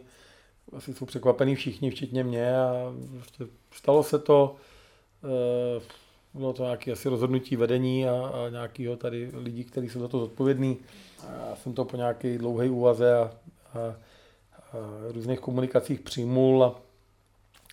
asi 0.73 0.93
jsou 0.93 1.05
překvapení 1.05 1.55
všichni, 1.55 1.91
včetně 1.91 2.23
mě 2.23 2.57
a 2.57 2.93
prostě 3.13 3.45
stalo 3.71 4.03
se 4.03 4.19
to, 4.19 4.55
eh, 5.23 5.81
bylo 6.33 6.53
to 6.53 6.63
nějaké 6.63 6.91
asi 6.91 7.09
rozhodnutí 7.09 7.55
vedení 7.55 8.07
a, 8.07 8.11
a 8.11 8.49
nějakého 8.49 8.95
tady 8.95 9.31
lidí, 9.33 9.63
kteří 9.63 9.89
jsou 9.89 9.99
za 9.99 10.07
to 10.07 10.19
zodpovědní. 10.19 10.77
Já 11.49 11.55
jsem 11.55 11.73
to 11.73 11.85
po 11.85 11.97
nějaké 11.97 12.37
dlouhé 12.37 12.69
úvaze 12.69 13.17
a, 13.17 13.21
a, 13.73 13.79
a 13.79 13.95
různých 15.11 15.39
komunikacích 15.39 15.99
přijmul 15.99 16.63
a, 16.63 16.81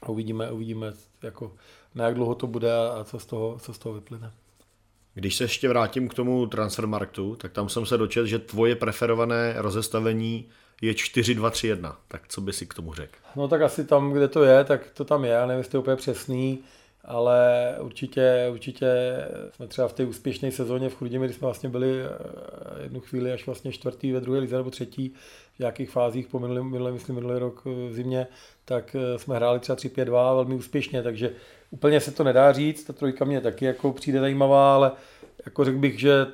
a 0.02 0.08
uvidíme, 0.08 0.50
uvidíme, 0.50 0.92
jako, 1.22 1.52
na 1.94 2.04
jak 2.04 2.14
dlouho 2.14 2.34
to 2.34 2.46
bude 2.46 2.72
a, 2.72 3.04
co, 3.04 3.18
z 3.18 3.26
toho, 3.26 3.58
co 3.62 3.74
z 3.74 3.78
toho 3.78 3.94
vyplyne. 3.94 4.32
Když 5.14 5.36
se 5.36 5.44
ještě 5.44 5.68
vrátím 5.68 6.08
k 6.08 6.14
tomu 6.14 6.46
transfermarktu, 6.46 7.36
tak 7.36 7.52
tam 7.52 7.68
jsem 7.68 7.86
se 7.86 7.98
dočet, 7.98 8.26
že 8.26 8.38
tvoje 8.38 8.76
preferované 8.76 9.54
rozestavení 9.56 10.48
je 10.82 10.92
4-2-3-1. 10.92 11.94
Tak 12.08 12.22
co 12.28 12.40
by 12.40 12.52
si 12.52 12.66
k 12.66 12.74
tomu 12.74 12.94
řekl? 12.94 13.14
No 13.36 13.48
tak 13.48 13.62
asi 13.62 13.84
tam, 13.84 14.12
kde 14.12 14.28
to 14.28 14.44
je, 14.44 14.64
tak 14.64 14.90
to 14.94 15.04
tam 15.04 15.24
je. 15.24 15.30
Já 15.30 15.46
nevím, 15.46 15.58
jestli 15.58 15.78
úplně 15.78 15.96
přesný, 15.96 16.58
ale 17.04 17.74
určitě, 17.80 18.48
určitě 18.52 19.16
jsme 19.54 19.66
třeba 19.66 19.88
v 19.88 19.92
té 19.92 20.04
úspěšné 20.04 20.52
sezóně 20.52 20.88
v 20.88 20.96
Chrudimi, 20.96 21.24
kdy 21.24 21.34
jsme 21.34 21.44
vlastně 21.44 21.68
byli 21.68 22.00
eh, 22.02 22.82
jednu 22.82 23.00
chvíli 23.00 23.32
až 23.32 23.46
vlastně 23.46 23.72
čtvrtý 23.72 24.12
ve 24.12 24.20
druhé 24.20 24.40
lize 24.40 24.56
nebo 24.56 24.70
třetí 24.70 25.14
v 25.56 25.58
nějakých 25.58 25.90
fázích 25.90 26.26
po 26.26 26.38
minulý, 26.38 26.64
minulý, 26.64 26.92
myslím 26.92 27.14
minulý 27.14 27.38
rok 27.38 27.64
v 27.64 27.92
zimě, 27.92 28.26
tak 28.64 28.96
eh, 28.98 29.18
jsme 29.18 29.36
hráli 29.36 29.60
třeba 29.60 29.76
3-5-2 29.76 30.34
velmi 30.34 30.54
úspěšně, 30.54 31.02
takže 31.02 31.30
úplně 31.70 32.00
se 32.00 32.10
to 32.10 32.24
nedá 32.24 32.52
říct, 32.52 32.84
ta 32.84 32.92
trojka 32.92 33.24
mě 33.24 33.40
taky 33.40 33.64
jako 33.64 33.92
přijde 33.92 34.20
zajímavá, 34.20 34.74
ale 34.74 34.92
jako 35.44 35.64
řekl 35.64 35.78
bych, 35.78 36.00
že 36.00 36.26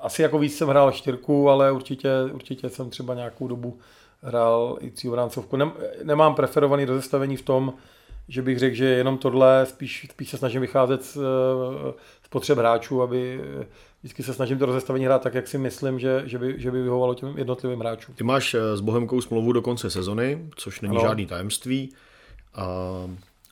asi 0.00 0.22
jako 0.22 0.38
víc 0.38 0.56
jsem 0.56 0.68
hrál 0.68 0.92
čtyřku, 0.92 1.50
ale 1.50 1.72
určitě, 1.72 2.10
určitě 2.32 2.68
jsem 2.68 2.90
třeba 2.90 3.14
nějakou 3.14 3.48
dobu 3.48 3.78
hrál 4.22 4.78
i 4.80 4.90
tříobráncovku. 4.90 5.56
Nem, 5.56 5.72
nemám 6.02 6.34
preferovaný 6.34 6.84
rozestavení 6.84 7.36
v 7.36 7.42
tom, 7.42 7.74
že 8.28 8.42
bych 8.42 8.58
řekl, 8.58 8.76
že 8.76 8.84
jenom 8.84 9.18
tohle, 9.18 9.66
spíš, 9.66 10.06
spíš 10.10 10.30
se 10.30 10.36
snažím 10.36 10.60
vycházet 10.60 11.04
z, 11.04 11.14
z 12.22 12.28
potřeb 12.30 12.58
hráčů, 12.58 13.02
aby 13.02 13.40
vždycky 14.00 14.22
se 14.22 14.34
snažím 14.34 14.58
to 14.58 14.66
rozestavení 14.66 15.04
hrát 15.04 15.22
tak, 15.22 15.34
jak 15.34 15.48
si 15.48 15.58
myslím, 15.58 15.98
že, 15.98 16.22
že, 16.26 16.38
by, 16.38 16.54
že 16.58 16.70
by 16.70 16.82
vyhovovalo 16.82 17.14
těm 17.14 17.38
jednotlivým 17.38 17.80
hráčům. 17.80 18.14
Ty 18.14 18.24
máš 18.24 18.54
eh, 18.54 18.76
s 18.76 18.80
Bohemkou 18.80 19.20
smlouvu 19.20 19.52
do 19.52 19.62
konce 19.62 19.90
sezony, 19.90 20.48
což 20.56 20.80
není 20.80 20.96
ano. 20.96 21.06
žádný 21.08 21.26
tajemství. 21.26 21.92
A 22.54 22.66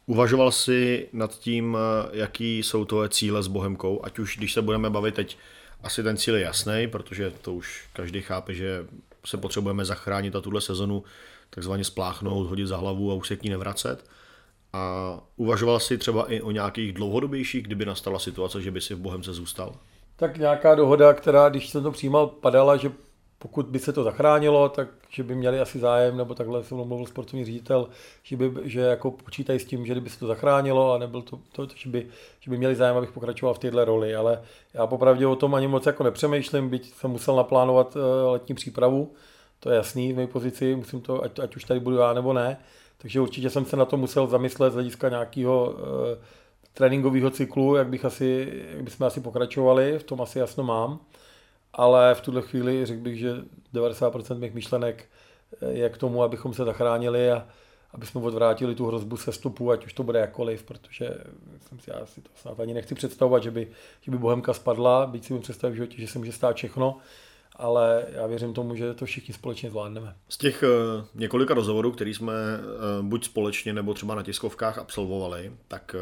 uvažoval 0.06 0.52
jsi 0.52 1.09
nad 1.12 1.38
tím, 1.38 1.78
eh, 1.80 2.09
jaký 2.12 2.59
jsou 2.59 2.85
tvoje 2.85 3.09
cíle 3.09 3.42
s 3.42 3.48
Bohemkou, 3.48 4.00
ať 4.04 4.18
už 4.18 4.37
když 4.37 4.52
se 4.52 4.62
budeme 4.62 4.90
bavit 4.90 5.14
teď 5.14 5.37
asi 5.87 6.03
ten 6.03 6.16
cíl 6.16 6.37
je 6.37 6.42
jasný, 6.42 6.88
protože 6.90 7.31
to 7.31 7.55
už 7.55 7.88
každý 7.92 8.20
chápe, 8.20 8.55
že 8.55 8.87
se 9.27 9.37
potřebujeme 9.37 9.85
zachránit 9.85 10.37
a 10.37 10.40
tuhle 10.40 10.61
sezonu 10.61 11.05
takzvaně 11.51 11.85
spláchnout, 11.85 12.49
hodit 12.49 12.66
za 12.66 12.77
hlavu 12.77 13.11
a 13.11 13.14
už 13.14 13.29
se 13.29 13.37
k 13.37 13.42
ní 13.42 13.51
nevracet. 13.51 14.05
A 14.72 15.14
uvažoval 15.37 15.81
si 15.81 15.99
třeba 15.99 16.33
i 16.33 16.40
o 16.40 16.51
nějakých 16.51 16.92
dlouhodobějších, 16.92 17.62
kdyby 17.62 17.85
nastala 17.85 18.18
situace, 18.18 18.62
že 18.62 18.70
by 18.70 18.81
si 18.81 18.94
v 18.94 18.99
Bohemce 18.99 19.33
zůstal? 19.33 19.77
Tak 20.16 20.38
nějaká 20.38 20.75
dohoda, 20.75 21.14
která, 21.14 21.49
když 21.49 21.68
jsem 21.68 21.83
to 21.83 21.90
přijímal, 21.90 22.27
padala, 22.27 22.77
že 22.77 22.92
pokud 23.38 23.66
by 23.66 23.79
se 23.79 23.92
to 23.92 24.05
zachránilo, 24.05 24.68
tak 24.68 24.88
že 25.11 25.22
by 25.22 25.35
měli 25.35 25.61
asi 25.61 25.79
zájem, 25.79 26.16
nebo 26.16 26.35
takhle 26.35 26.64
se 26.64 26.75
mluvil 26.75 27.07
sportovní 27.07 27.44
ředitel, 27.44 27.88
že, 28.22 28.37
by, 28.37 28.53
že 28.64 28.81
jako 28.81 29.11
počítají 29.11 29.59
s 29.59 29.64
tím, 29.64 29.87
že 29.87 29.92
kdyby 29.92 30.11
se 30.11 30.18
to 30.18 30.27
zachránilo 30.27 30.92
a 30.92 30.99
nebyl 30.99 31.22
to, 31.22 31.40
to 31.53 31.68
že, 31.75 31.90
by, 31.90 32.07
že 32.40 32.51
by 32.51 32.59
měli 32.59 32.75
zájem, 32.75 32.96
abych 32.96 33.12
pokračoval 33.12 33.55
v 33.55 33.59
této 33.59 33.85
roli, 33.85 34.14
ale 34.14 34.42
já 34.75 34.87
popravdě 34.87 35.27
o 35.27 35.37
tom 35.37 35.55
ani 35.55 35.68
moc 35.68 35.87
jako 35.87 36.03
nepřemýšlím, 36.03 36.68
byť 36.68 36.94
jsem 36.94 37.11
musel 37.11 37.37
naplánovat 37.37 37.96
eh, 37.96 38.31
letní 38.31 38.55
přípravu, 38.55 39.12
to 39.61 39.70
je 39.70 39.77
jasný 39.77 40.12
v 40.12 40.16
mé 40.16 40.27
pozici, 40.27 40.77
musím 40.77 41.01
to, 41.01 41.25
ať, 41.25 41.38
ať 41.38 41.57
už 41.57 41.64
tady 41.64 41.81
budu 41.81 41.96
já 41.96 42.12
nebo 42.12 42.33
ne, 42.33 42.59
takže 42.99 43.20
určitě 43.20 43.51
jsem 43.51 43.64
se 43.64 43.77
na 43.77 43.85
to 43.85 43.96
musel 43.96 44.27
zamyslet 44.27 44.70
z 44.70 44.75
hlediska 44.75 45.09
nějakého 45.09 45.75
tréninkového 46.75 47.31
cyklu, 47.31 47.75
jak, 47.75 47.88
bych 47.88 48.05
asi, 48.05 48.53
jak 48.70 48.83
bychom 48.83 49.07
asi 49.07 49.20
pokračovali, 49.20 49.99
v 49.99 50.03
tom 50.03 50.20
asi 50.20 50.38
jasno 50.38 50.64
mám, 50.64 50.99
ale 51.77 52.15
v 52.15 52.21
tuhle 52.21 52.43
chvíli 52.43 52.87
řekl 52.87 53.01
bych, 53.01 53.19
že 53.19 53.35
90% 53.75 54.39
mých 54.39 54.55
myšlenek 54.55 55.09
je 55.71 55.89
k 55.89 55.99
tomu, 55.99 56.23
abychom 56.23 56.55
se 56.55 56.65
zachránili 56.65 57.31
a 57.31 57.47
aby 57.95 58.07
jsme 58.07 58.21
odvrátili 58.21 58.75
tu 58.75 58.87
hrozbu 58.87 59.17
sestupu, 59.17 59.71
ať 59.71 59.87
už 59.87 59.93
to 59.93 60.03
bude 60.03 60.19
jakkoliv, 60.19 60.62
protože 60.62 61.15
jsem 61.69 61.81
si, 61.81 61.91
já 61.91 62.07
si 62.07 62.21
to 62.21 62.31
snad 62.35 62.61
ani 62.61 62.75
nechci 62.75 62.95
představovat, 62.95 63.43
že 63.43 63.51
by, 63.51 63.69
že 64.01 64.11
by 64.11 64.19
Bohemka 64.19 64.55
spadla, 64.55 65.07
byť 65.07 65.25
si 65.25 65.33
mi 65.33 65.41
představit 65.41 65.73
v 65.73 65.77
životě, 65.77 66.01
že 66.01 66.09
se 66.09 66.19
může 66.19 66.33
stát 66.33 66.57
všechno, 66.57 66.99
ale 67.57 68.07
já 68.12 68.27
věřím 68.27 68.55
tomu, 68.55 68.75
že 68.77 68.95
to 68.95 69.07
všichni 69.07 69.35
společně 69.35 69.71
zvládneme. 69.71 70.15
Z 70.29 70.39
těch 70.39 70.62
uh, 70.62 71.05
několika 71.15 71.55
rozhovorů, 71.55 71.93
který 71.93 72.15
jsme 72.15 72.33
uh, 72.33 73.07
buď 73.07 73.25
společně 73.25 73.73
nebo 73.73 73.95
třeba 73.95 74.15
na 74.15 74.23
tiskovkách 74.23 74.79
absolvovali, 74.79 75.53
tak 75.69 75.97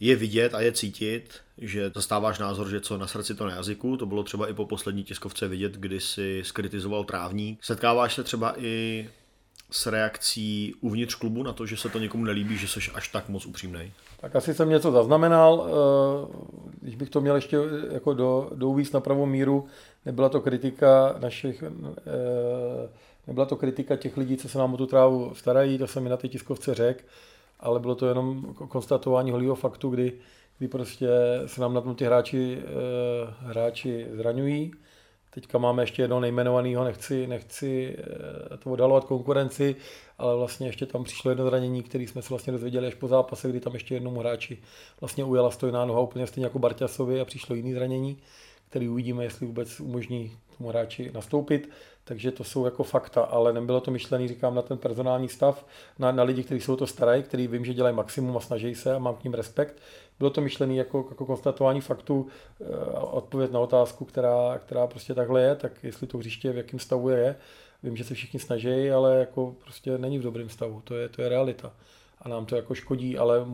je 0.00 0.16
vidět 0.16 0.54
a 0.54 0.60
je 0.60 0.72
cítit, 0.72 1.34
že 1.58 1.90
zastáváš 1.94 2.38
názor, 2.38 2.68
že 2.68 2.80
co 2.80 2.98
na 2.98 3.06
srdci, 3.06 3.34
to 3.34 3.46
na 3.46 3.54
jazyku. 3.54 3.96
To 3.96 4.06
bylo 4.06 4.22
třeba 4.22 4.48
i 4.48 4.54
po 4.54 4.66
poslední 4.66 5.04
tiskovce 5.04 5.48
vidět, 5.48 5.72
kdy 5.72 6.00
si 6.00 6.42
skritizoval 6.44 7.04
trávník. 7.04 7.64
Setkáváš 7.64 8.14
se 8.14 8.24
třeba 8.24 8.54
i 8.58 9.08
s 9.70 9.86
reakcí 9.86 10.74
uvnitř 10.80 11.14
klubu 11.14 11.42
na 11.42 11.52
to, 11.52 11.66
že 11.66 11.76
se 11.76 11.88
to 11.88 11.98
někomu 11.98 12.24
nelíbí, 12.24 12.58
že 12.58 12.68
jsi 12.68 12.80
až 12.94 13.08
tak 13.08 13.28
moc 13.28 13.46
upřímný? 13.46 13.92
Tak 14.20 14.36
asi 14.36 14.54
jsem 14.54 14.68
něco 14.68 14.92
zaznamenal. 14.92 15.70
Když 16.80 16.96
bych 16.96 17.10
to 17.10 17.20
měl 17.20 17.34
ještě 17.34 17.56
jako 17.90 18.14
do, 18.14 18.50
douvíc 18.54 18.92
na 18.92 19.00
pravou 19.00 19.26
míru, 19.26 19.66
nebyla 20.04 20.28
to 20.28 20.40
kritika 20.40 21.16
našich, 21.20 21.64
nebyla 23.26 23.46
to 23.46 23.56
kritika 23.56 23.96
těch 23.96 24.16
lidí, 24.16 24.36
co 24.36 24.48
se 24.48 24.58
nám 24.58 24.74
o 24.74 24.76
tu 24.76 24.86
trávu 24.86 25.34
starají, 25.34 25.78
to 25.78 25.86
jsem 25.86 26.02
mi 26.02 26.08
na 26.08 26.16
té 26.16 26.28
tiskovce 26.28 26.74
řekl, 26.74 27.00
ale 27.66 27.80
bylo 27.80 27.94
to 27.94 28.06
jenom 28.06 28.54
konstatování 28.54 29.30
holého 29.30 29.54
faktu, 29.54 29.90
kdy, 29.90 30.12
kdy 30.58 30.68
prostě 30.68 31.08
se 31.46 31.60
nám 31.60 31.74
na 31.74 31.80
tom 31.80 31.94
ty 31.94 32.04
hráči, 32.04 32.62
hráči 33.40 34.06
zraňují 34.12 34.72
Teďka 35.36 35.58
máme 35.58 35.82
ještě 35.82 36.02
jedno 36.02 36.20
nejmenovaného, 36.20 36.84
nechci, 36.84 37.26
nechci 37.26 37.96
eh, 37.98 38.56
to 38.56 38.70
odhalovat 38.70 39.04
konkurenci, 39.04 39.76
ale 40.18 40.36
vlastně 40.36 40.66
ještě 40.66 40.86
tam 40.86 41.04
přišlo 41.04 41.30
jedno 41.30 41.44
zranění, 41.44 41.82
které 41.82 42.04
jsme 42.04 42.22
se 42.22 42.28
vlastně 42.28 42.52
dozvěděli 42.52 42.86
až 42.86 42.94
po 42.94 43.08
zápase, 43.08 43.48
kdy 43.48 43.60
tam 43.60 43.74
ještě 43.74 43.94
jednomu 43.94 44.20
hráči 44.20 44.58
vlastně 45.00 45.24
ujela 45.24 45.50
stojná 45.50 45.84
noha 45.84 46.00
úplně 46.00 46.26
stejně 46.26 46.46
jako 46.46 46.58
Barťasovi 46.58 47.20
a 47.20 47.24
přišlo 47.24 47.54
jiné 47.54 47.74
zranění, 47.74 48.18
který 48.68 48.88
uvidíme, 48.88 49.24
jestli 49.24 49.46
vůbec 49.46 49.80
umožní 49.80 50.32
tomu 50.56 50.68
hráči 50.68 51.10
nastoupit. 51.14 51.70
Takže 52.08 52.32
to 52.32 52.44
jsou 52.44 52.64
jako 52.64 52.84
fakta, 52.84 53.22
ale 53.22 53.52
nebylo 53.52 53.80
to 53.80 53.90
myšlený, 53.90 54.28
říkám, 54.28 54.54
na 54.54 54.62
ten 54.62 54.78
personální 54.78 55.28
stav, 55.28 55.66
na, 55.98 56.12
na 56.12 56.22
lidi, 56.22 56.44
kteří 56.44 56.60
jsou 56.60 56.76
to 56.76 56.86
starají, 56.86 57.22
kteří 57.22 57.46
vím, 57.46 57.64
že 57.64 57.74
dělají 57.74 57.96
maximum 57.96 58.36
a 58.36 58.40
snaží 58.40 58.74
se 58.74 58.94
a 58.94 58.98
mám 58.98 59.16
k 59.16 59.24
ním 59.24 59.34
respekt. 59.34 59.82
Bylo 60.18 60.30
to 60.30 60.40
myšlené 60.40 60.74
jako, 60.74 61.06
jako 61.10 61.26
konstatování 61.26 61.80
faktu, 61.80 62.26
eh, 62.60 62.64
odpověď 63.00 63.50
na 63.50 63.60
otázku, 63.60 64.04
která, 64.04 64.58
která 64.58 64.86
prostě 64.86 65.14
takhle 65.14 65.42
je, 65.42 65.56
tak 65.56 65.72
jestli 65.84 66.06
to 66.06 66.18
hřiště 66.18 66.52
v 66.52 66.56
jakém 66.56 66.78
stavu 66.78 67.08
je. 67.08 67.36
Vím, 67.82 67.96
že 67.96 68.04
se 68.04 68.14
všichni 68.14 68.40
snaží, 68.40 68.90
ale 68.90 69.16
jako 69.16 69.54
prostě 69.64 69.98
není 69.98 70.18
v 70.18 70.22
dobrém 70.22 70.48
stavu, 70.48 70.80
to 70.84 70.94
je, 70.94 71.08
to 71.08 71.22
je 71.22 71.28
realita. 71.28 71.72
A 72.22 72.28
nám 72.28 72.46
to 72.46 72.56
jako 72.56 72.74
škodí, 72.74 73.18
ale 73.18 73.46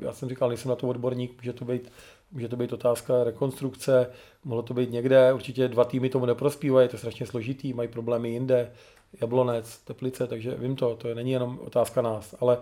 já 0.00 0.12
jsem 0.12 0.28
říkal, 0.28 0.48
nejsem 0.48 0.68
na 0.68 0.76
to 0.76 0.88
odborník, 0.88 1.36
může 1.36 1.52
to 1.52 1.64
být 1.64 1.92
Může 2.32 2.48
to 2.48 2.56
být 2.56 2.72
otázka 2.72 3.24
rekonstrukce, 3.24 4.10
mohlo 4.44 4.62
to 4.62 4.74
být 4.74 4.90
někde, 4.90 5.32
určitě 5.32 5.68
dva 5.68 5.84
týmy 5.84 6.08
tomu 6.08 6.26
neprospívají, 6.26 6.84
je 6.84 6.88
to 6.88 6.98
strašně 6.98 7.26
složitý, 7.26 7.72
mají 7.72 7.88
problémy 7.88 8.30
jinde, 8.30 8.72
Jablonec, 9.20 9.78
Teplice, 9.78 10.26
takže 10.26 10.54
vím 10.54 10.76
to, 10.76 10.96
to 10.96 11.14
není 11.14 11.30
jenom 11.30 11.58
otázka 11.62 12.02
nás, 12.02 12.34
ale 12.40 12.58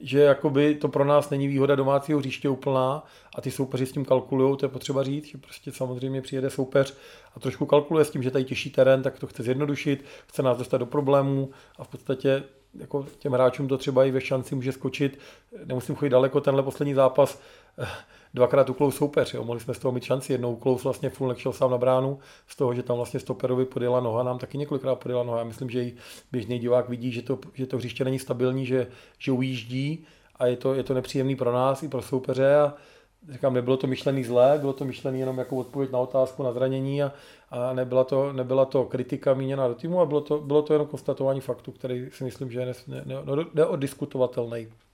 že 0.00 0.20
jakoby 0.20 0.74
to 0.74 0.88
pro 0.88 1.04
nás 1.04 1.30
není 1.30 1.48
výhoda 1.48 1.74
domácího 1.74 2.18
hřiště 2.18 2.48
úplná 2.48 3.04
a 3.34 3.40
ty 3.40 3.50
soupeři 3.50 3.86
s 3.86 3.92
tím 3.92 4.04
kalkulují, 4.04 4.56
to 4.56 4.64
je 4.66 4.70
potřeba 4.70 5.02
říct, 5.02 5.26
že 5.26 5.38
prostě 5.38 5.72
samozřejmě 5.72 6.22
přijede 6.22 6.50
soupeř 6.50 6.96
a 7.36 7.40
trošku 7.40 7.66
kalkuluje 7.66 8.04
s 8.04 8.10
tím, 8.10 8.22
že 8.22 8.30
tady 8.30 8.44
těžší 8.44 8.70
terén, 8.70 9.02
tak 9.02 9.18
to 9.18 9.26
chce 9.26 9.42
zjednodušit, 9.42 10.04
chce 10.26 10.42
nás 10.42 10.58
dostat 10.58 10.78
do 10.78 10.86
problémů 10.86 11.50
a 11.78 11.84
v 11.84 11.88
podstatě 11.88 12.42
jako 12.74 13.06
těm 13.18 13.32
hráčům 13.32 13.68
to 13.68 13.78
třeba 13.78 14.04
i 14.04 14.10
ve 14.10 14.20
šanci 14.20 14.54
může 14.54 14.72
skočit. 14.72 15.18
Nemusím 15.64 15.94
chodit 15.94 16.10
daleko, 16.10 16.40
tenhle 16.40 16.62
poslední 16.62 16.94
zápas 16.94 17.40
dvakrát 18.34 18.70
uklous 18.70 18.96
soupeř. 18.96 19.34
Jo. 19.34 19.44
Mohli 19.44 19.60
jsme 19.60 19.74
z 19.74 19.78
toho 19.78 19.92
mít 19.92 20.04
šanci. 20.04 20.32
Jednou 20.32 20.52
uklous 20.52 20.84
vlastně 20.84 21.10
Fulnek 21.10 21.38
šel 21.38 21.52
sám 21.52 21.70
na 21.70 21.78
bránu, 21.78 22.18
z 22.46 22.56
toho, 22.56 22.74
že 22.74 22.82
tam 22.82 22.96
vlastně 22.96 23.20
stoperovi 23.20 23.64
podjela 23.64 24.00
noha, 24.00 24.22
nám 24.22 24.38
taky 24.38 24.58
několikrát 24.58 24.94
podjela 24.94 25.22
noha. 25.22 25.38
Já 25.38 25.44
myslím, 25.44 25.70
že 25.70 25.82
i 25.82 25.94
běžný 26.32 26.58
divák 26.58 26.88
vidí, 26.88 27.12
že 27.12 27.22
to, 27.22 27.38
že 27.54 27.66
to 27.66 27.76
hřiště 27.76 28.04
není 28.04 28.18
stabilní, 28.18 28.66
že, 28.66 28.86
že 29.18 29.32
ujíždí 29.32 30.06
a 30.36 30.46
je 30.46 30.56
to, 30.56 30.74
je 30.74 30.82
to 30.82 30.94
nepříjemný 30.94 31.36
pro 31.36 31.52
nás 31.52 31.82
i 31.82 31.88
pro 31.88 32.02
soupeře. 32.02 32.56
A 32.56 32.74
říkám, 33.32 33.54
nebylo 33.54 33.76
to 33.76 33.86
myšlený 33.86 34.24
zlé, 34.24 34.58
bylo 34.60 34.72
to 34.72 34.84
myšlený 34.84 35.20
jenom 35.20 35.38
jako 35.38 35.56
odpověď 35.56 35.92
na 35.92 35.98
otázku, 35.98 36.42
na 36.42 36.52
zranění 36.52 37.02
a, 37.02 37.12
a 37.50 37.72
nebyla, 37.72 38.04
to, 38.04 38.32
nebyla 38.32 38.64
to 38.64 38.84
kritika 38.84 39.34
míněna 39.34 39.68
do 39.68 39.74
týmu, 39.74 40.00
a 40.00 40.06
bylo 40.06 40.20
to, 40.20 40.38
bylo 40.38 40.62
to 40.62 40.72
jenom 40.72 40.88
konstatování 40.88 41.40
faktu, 41.40 41.72
který 41.72 42.08
si 42.12 42.24
myslím, 42.24 42.50
že 42.50 42.60
je 42.60 42.74
neodiskutovatelný. 43.54 44.50
Ne, 44.50 44.58
ne, 44.60 44.66
ne 44.66 44.68
Ehm, 44.68 44.87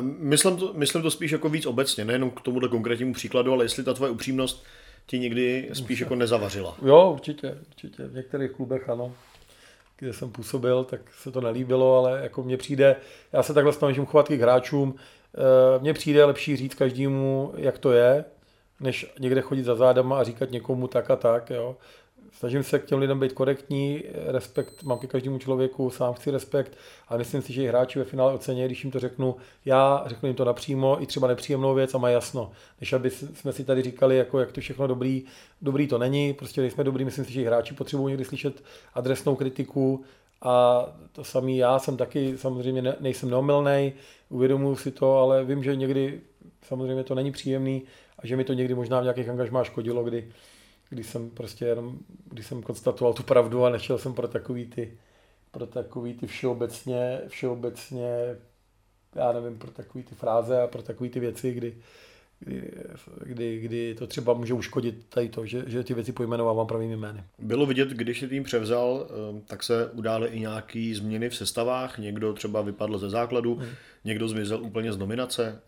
myslím 0.00 0.56
to, 0.56 0.72
myslím 0.74 1.02
to 1.02 1.10
spíš 1.10 1.30
jako 1.30 1.48
víc 1.48 1.66
obecně, 1.66 2.04
nejenom 2.04 2.30
k 2.30 2.40
tomuhle 2.40 2.68
konkrétnímu 2.68 3.14
příkladu, 3.14 3.52
ale 3.52 3.64
jestli 3.64 3.84
ta 3.84 3.94
tvoje 3.94 4.12
upřímnost 4.12 4.64
ti 5.06 5.18
někdy 5.18 5.70
spíš 5.72 6.00
jako 6.00 6.14
nezavařila. 6.14 6.76
Jo, 6.82 7.10
určitě, 7.14 7.58
určitě. 7.68 8.06
V 8.06 8.14
některých 8.14 8.50
klubech 8.50 8.88
ano, 8.88 9.14
kde 9.98 10.12
jsem 10.12 10.30
působil, 10.30 10.84
tak 10.84 11.00
se 11.22 11.30
to 11.30 11.40
nelíbilo, 11.40 11.98
ale 11.98 12.20
jako 12.22 12.42
mně 12.42 12.56
přijde, 12.56 12.96
já 13.32 13.42
se 13.42 13.54
takhle 13.54 13.72
snažím 13.72 14.06
chovat 14.06 14.28
k 14.28 14.40
hráčům, 14.40 14.94
ehm, 14.94 15.82
mně 15.82 15.94
přijde 15.94 16.24
lepší 16.24 16.56
říct 16.56 16.74
každému, 16.74 17.52
jak 17.56 17.78
to 17.78 17.92
je, 17.92 18.24
než 18.80 19.12
někde 19.20 19.40
chodit 19.40 19.64
za 19.64 19.74
zádama 19.74 20.18
a 20.18 20.24
říkat 20.24 20.50
někomu 20.50 20.88
tak 20.88 21.10
a 21.10 21.16
tak. 21.16 21.50
Jo 21.50 21.76
snažím 22.32 22.62
se 22.62 22.78
k 22.78 22.84
těm 22.84 22.98
lidem 22.98 23.20
být 23.20 23.32
korektní, 23.32 24.02
respekt 24.26 24.82
mám 24.82 24.98
ke 24.98 25.06
každému 25.06 25.38
člověku, 25.38 25.90
sám 25.90 26.14
chci 26.14 26.30
respekt 26.30 26.78
a 27.08 27.16
myslím 27.16 27.42
si, 27.42 27.52
že 27.52 27.62
i 27.62 27.66
hráči 27.66 27.98
ve 27.98 28.04
finále 28.04 28.34
ocení, 28.34 28.64
když 28.64 28.84
jim 28.84 28.90
to 28.90 29.00
řeknu, 29.00 29.36
já 29.64 30.04
řeknu 30.06 30.26
jim 30.26 30.36
to 30.36 30.44
napřímo, 30.44 31.02
i 31.02 31.06
třeba 31.06 31.28
nepříjemnou 31.28 31.74
věc 31.74 31.94
a 31.94 31.98
má 31.98 32.08
jasno. 32.08 32.52
Než 32.80 32.92
aby 32.92 33.10
jsme 33.10 33.52
si 33.52 33.64
tady 33.64 33.82
říkali, 33.82 34.16
jako 34.16 34.40
jak 34.40 34.52
to 34.52 34.60
všechno 34.60 34.86
dobrý, 34.86 35.24
dobrý 35.62 35.86
to 35.86 35.98
není, 35.98 36.32
prostě 36.32 36.60
nejsme 36.60 36.84
dobrý, 36.84 37.04
myslím 37.04 37.24
si, 37.24 37.32
že 37.32 37.42
i 37.42 37.44
hráči 37.44 37.74
potřebují 37.74 38.12
někdy 38.12 38.24
slyšet 38.24 38.62
adresnou 38.94 39.34
kritiku, 39.34 40.04
a 40.42 40.86
to 41.12 41.24
samý 41.24 41.56
já 41.56 41.78
jsem 41.78 41.96
taky 41.96 42.38
samozřejmě 42.38 42.82
ne, 42.82 42.96
nejsem 43.00 43.30
neomylný, 43.30 43.92
uvědomuji 44.28 44.76
si 44.76 44.90
to, 44.90 45.18
ale 45.18 45.44
vím, 45.44 45.64
že 45.64 45.76
někdy 45.76 46.20
samozřejmě 46.62 47.04
to 47.04 47.14
není 47.14 47.32
příjemný 47.32 47.82
a 48.18 48.26
že 48.26 48.36
mi 48.36 48.44
to 48.44 48.52
někdy 48.52 48.74
možná 48.74 49.00
v 49.00 49.02
nějakých 49.02 49.28
angažmách 49.28 49.66
škodilo, 49.66 50.04
kdy 50.04 50.28
když 50.92 51.06
jsem 51.06 51.30
prostě 51.30 51.64
jenom, 51.64 51.98
když 52.24 52.46
jsem 52.46 52.62
konstatoval 52.62 53.14
tu 53.14 53.22
pravdu 53.22 53.64
a 53.64 53.70
nešel 53.70 53.98
jsem 53.98 54.14
pro 54.14 54.28
takový 54.28 54.66
ty, 54.66 54.98
pro 55.50 55.66
takový 55.66 56.14
ty 56.14 56.26
všeobecně, 56.26 57.20
všeobecně, 57.28 58.36
já 59.14 59.32
nevím, 59.32 59.58
pro 59.58 59.70
takový 59.70 60.04
ty 60.04 60.14
fráze 60.14 60.62
a 60.62 60.66
pro 60.66 60.82
takový 60.82 61.10
ty 61.10 61.20
věci, 61.20 61.52
kdy, 61.52 61.74
kdy, 62.40 62.70
kdy, 63.24 63.60
kdy 63.60 63.94
to 63.94 64.06
třeba 64.06 64.34
může 64.34 64.54
uškodit 64.54 65.06
tady 65.08 65.28
to, 65.28 65.46
že, 65.46 65.64
že 65.66 65.84
ty 65.84 65.94
věci 65.94 66.12
pojmenovávám 66.12 66.66
pravými 66.66 66.96
jmény. 66.96 67.24
Bylo 67.38 67.66
vidět, 67.66 67.88
když 67.88 68.20
si 68.20 68.28
tým 68.28 68.44
převzal, 68.44 69.06
eh, 69.08 69.42
tak 69.46 69.62
se 69.62 69.90
udály 69.90 70.28
i 70.28 70.40
nějaké 70.40 70.92
změny 70.94 71.30
v 71.30 71.36
sestavách, 71.36 71.98
někdo 71.98 72.32
třeba 72.32 72.62
vypadl 72.62 72.98
ze 72.98 73.10
základu, 73.10 73.54
hmm. 73.54 73.68
někdo 74.04 74.28
zmizel 74.28 74.62
úplně 74.62 74.92
z 74.92 74.96
nominace. 74.96 75.62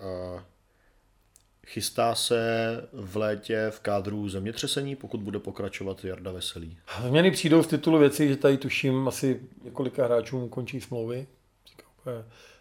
Chystá 1.66 2.14
se 2.14 2.40
v 2.92 3.16
létě 3.16 3.66
v 3.70 3.80
kádru 3.80 4.28
zemětřesení, 4.28 4.96
pokud 4.96 5.20
bude 5.20 5.38
pokračovat 5.38 6.04
Jarda 6.04 6.32
Veselý? 6.32 6.76
Změny 7.06 7.30
přijdou 7.30 7.62
z 7.62 7.66
titulu 7.66 7.98
věcí, 7.98 8.28
že 8.28 8.36
tady 8.36 8.56
tuším 8.56 9.08
asi 9.08 9.40
několika 9.64 10.04
hráčům 10.04 10.48
končí 10.48 10.80
smlouvy. 10.80 11.26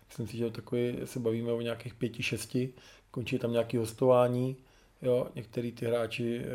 Myslím 0.07 0.27
si, 0.27 0.37
že 0.37 0.49
takový 0.49 0.97
se 1.05 1.19
bavíme 1.19 1.51
o 1.51 1.61
nějakých 1.61 1.93
pěti, 1.93 2.23
šesti. 2.23 2.73
Končí 3.11 3.39
tam 3.39 3.51
nějaké 3.51 3.77
hostování. 3.77 4.57
Jo, 5.01 5.27
některý 5.35 5.71
ty 5.71 5.85
hráči 5.85 6.37
e, 6.37 6.45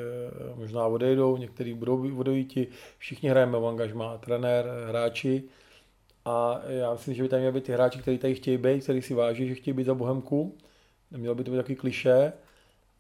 možná 0.55 0.87
odejdou, 0.87 1.37
některý 1.37 1.75
budou 1.75 2.19
odejít. 2.19 2.59
Všichni 2.99 3.29
hrajeme 3.29 3.59
v 3.59 3.67
angažmá, 3.67 4.19
trenér, 4.19 4.67
hráči. 4.89 5.43
A 6.25 6.61
já 6.69 6.93
myslím, 6.93 7.15
že 7.15 7.23
by 7.23 7.29
tam 7.29 7.39
měli 7.39 7.55
být 7.55 7.65
ty 7.65 7.73
hráči, 7.73 7.99
kteří 7.99 8.19
tady 8.19 8.35
chtějí 8.35 8.59
být, 8.59 8.83
kteří 8.83 9.03
si 9.03 9.15
váží, 9.15 9.49
že 9.49 9.55
chtějí 9.55 9.75
být 9.75 9.85
za 9.87 9.95
Bohemku 9.95 10.59
Nemělo 11.11 11.35
by 11.35 11.44
to 11.44 11.51
být 11.51 11.57
takový 11.57 11.77
kliše 11.77 12.33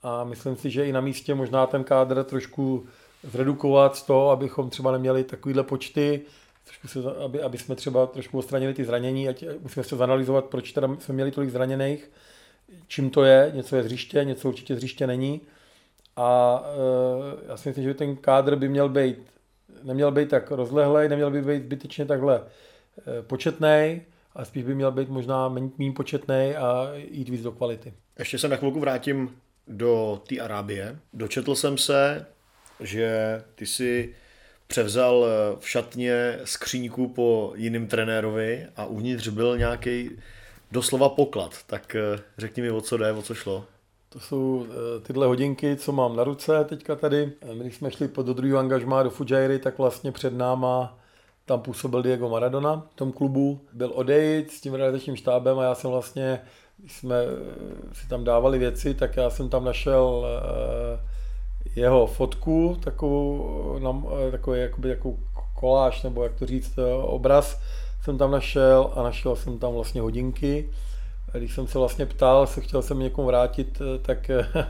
a 0.02 0.24
myslím 0.24 0.56
si, 0.56 0.70
že 0.70 0.86
i 0.86 0.92
na 0.92 1.00
místě 1.00 1.34
možná 1.34 1.66
ten 1.66 1.84
kádr 1.84 2.24
trošku 2.24 2.86
zredukovat 3.22 3.96
z 3.96 4.02
toho, 4.02 4.30
abychom 4.30 4.70
třeba 4.70 4.92
neměli 4.92 5.24
takovýhle 5.24 5.62
počty, 5.62 6.20
trošku 6.64 6.88
se, 6.88 6.98
aby, 7.24 7.42
aby 7.42 7.58
jsme 7.58 7.74
třeba 7.74 8.06
trošku 8.06 8.38
odstranili 8.38 8.74
ty 8.74 8.84
zranění, 8.84 9.28
ať 9.28 9.44
musíme 9.60 9.84
se 9.84 9.96
zanalizovat, 9.96 10.44
proč 10.44 10.72
teda 10.72 10.88
jsme 10.98 11.14
měli 11.14 11.30
tolik 11.30 11.50
zraněných, 11.50 12.10
čím 12.88 13.10
to 13.10 13.24
je, 13.24 13.52
něco 13.54 13.76
je 13.76 13.82
zřiště, 13.82 14.24
něco 14.24 14.48
určitě 14.48 14.76
zřiště 14.76 15.06
není. 15.06 15.40
A 16.16 16.62
e, 16.64 17.48
já 17.48 17.56
si 17.56 17.68
myslím, 17.68 17.84
že 17.84 17.94
ten 17.94 18.16
kádr 18.16 18.56
by 18.56 18.68
měl 18.68 18.88
být, 18.88 19.18
neměl 19.82 20.12
být 20.12 20.28
tak 20.28 20.50
rozlehlej, 20.50 21.08
neměl 21.08 21.30
by 21.30 21.42
být 21.42 21.62
zbytečně 21.62 22.06
takhle 22.06 22.42
e, 23.18 23.22
početný, 23.22 24.02
a 24.34 24.44
spíš 24.44 24.64
by 24.64 24.74
měl 24.74 24.92
být 24.92 25.08
možná 25.08 25.48
méně 25.48 25.92
početný 25.96 26.54
a 26.56 26.92
jít 27.10 27.28
víc 27.28 27.42
do 27.42 27.52
kvality. 27.52 27.92
Ještě 28.18 28.38
se 28.38 28.48
na 28.48 28.56
chvilku 28.56 28.80
vrátím 28.80 29.36
do 29.68 30.22
té 30.28 30.38
Arábie. 30.38 30.98
Dočetl 31.12 31.54
jsem 31.54 31.78
se, 31.78 32.26
že 32.80 33.42
ty 33.54 33.66
si 33.66 34.14
převzal 34.66 35.26
v 35.58 35.68
šatně 35.68 36.38
skříňku 36.44 37.08
po 37.08 37.52
jiném 37.56 37.86
trenérovi 37.86 38.66
a 38.76 38.86
uvnitř 38.86 39.28
byl 39.28 39.58
nějaký 39.58 40.10
doslova 40.72 41.08
poklad. 41.08 41.54
Tak 41.66 41.94
eh, 41.94 42.20
řekni 42.38 42.62
mi, 42.62 42.70
o 42.70 42.80
co 42.80 42.96
jde, 42.96 43.12
o 43.12 43.22
co 43.22 43.34
šlo. 43.34 43.64
To 44.08 44.20
jsou 44.20 44.66
eh, 44.68 45.00
tyhle 45.00 45.26
hodinky, 45.26 45.76
co 45.76 45.92
mám 45.92 46.16
na 46.16 46.24
ruce 46.24 46.64
teďka 46.64 46.96
tady. 46.96 47.32
My 47.52 47.64
když 47.64 47.76
jsme 47.76 47.90
šli 47.90 48.08
do 48.22 48.32
druhého 48.32 48.58
angažmá 48.58 49.02
do 49.02 49.10
Fujairi, 49.10 49.58
tak 49.58 49.78
vlastně 49.78 50.12
před 50.12 50.34
náma 50.34 50.98
tam 51.48 51.60
působil 51.60 52.02
Diego 52.02 52.28
Maradona 52.28 52.86
v 52.92 52.94
tom 52.94 53.12
klubu. 53.12 53.60
Byl 53.72 53.92
odejít 53.94 54.50
s 54.50 54.60
tím 54.60 54.74
realizačním 54.74 55.16
štábem 55.16 55.58
a 55.58 55.64
já 55.64 55.74
jsem 55.74 55.90
vlastně, 55.90 56.40
když 56.78 56.92
jsme 56.96 57.16
eh, 57.16 57.94
si 57.94 58.08
tam 58.08 58.24
dávali 58.24 58.58
věci, 58.58 58.94
tak 58.94 59.16
já 59.16 59.30
jsem 59.30 59.48
tam 59.48 59.64
našel 59.64 60.26
jeho 61.76 62.06
fotku, 62.06 62.76
takovou, 62.84 63.78
takový 64.30 64.60
jakoby, 64.60 64.88
takovou 64.88 65.18
koláž, 65.54 66.02
nebo 66.02 66.22
jak 66.22 66.34
to 66.34 66.46
říct, 66.46 66.78
obraz 67.02 67.60
jsem 68.02 68.18
tam 68.18 68.30
našel 68.30 68.90
a 68.94 69.02
našel 69.02 69.36
jsem 69.36 69.58
tam 69.58 69.72
vlastně 69.72 70.00
hodinky. 70.00 70.70
Když 71.32 71.54
jsem 71.54 71.66
se 71.66 71.78
vlastně 71.78 72.06
ptal, 72.06 72.46
se 72.46 72.60
chtěl 72.60 72.82
jsem 72.82 72.98
někomu 72.98 73.26
vrátit, 73.26 73.80
eh, 73.80 73.98
tak, 73.98 74.30
eh, 74.30 74.46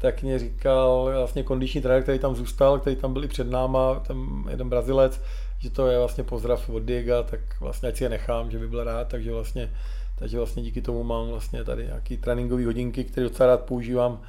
tak 0.00 0.22
mě 0.22 0.38
říkal 0.38 1.10
vlastně 1.18 1.42
kondiční 1.42 1.80
trenér, 1.80 2.02
který 2.02 2.18
tam 2.18 2.36
zůstal, 2.36 2.78
který 2.78 2.96
tam 2.96 3.12
byl 3.12 3.24
i 3.24 3.28
před 3.28 3.50
náma, 3.50 3.94
ten 3.94 4.16
jeden 4.50 4.68
Brazilec, 4.68 5.20
že 5.60 5.70
to 5.70 5.86
je 5.86 5.98
vlastně 5.98 6.24
pozdrav 6.24 6.68
od 6.68 6.82
Diega, 6.82 7.22
tak 7.22 7.40
vlastně 7.60 7.88
ať 7.88 7.96
si 7.96 8.04
je 8.04 8.08
nechám, 8.08 8.50
že 8.50 8.58
by 8.58 8.68
byl 8.68 8.84
rád, 8.84 9.08
takže 9.08 9.32
vlastně, 9.32 9.70
takže 10.18 10.36
vlastně 10.36 10.62
díky 10.62 10.82
tomu 10.82 11.04
mám 11.04 11.28
vlastně 11.28 11.64
tady 11.64 11.86
nějaký 11.86 12.16
tréninkové 12.16 12.64
hodinky, 12.64 13.04
které 13.04 13.24
docela 13.24 13.46
rád 13.46 13.60
používám 13.60 14.12
uh, 14.12 14.20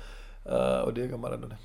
od 0.87 0.91
Diega 0.91 1.17
Maradona. 1.17 1.59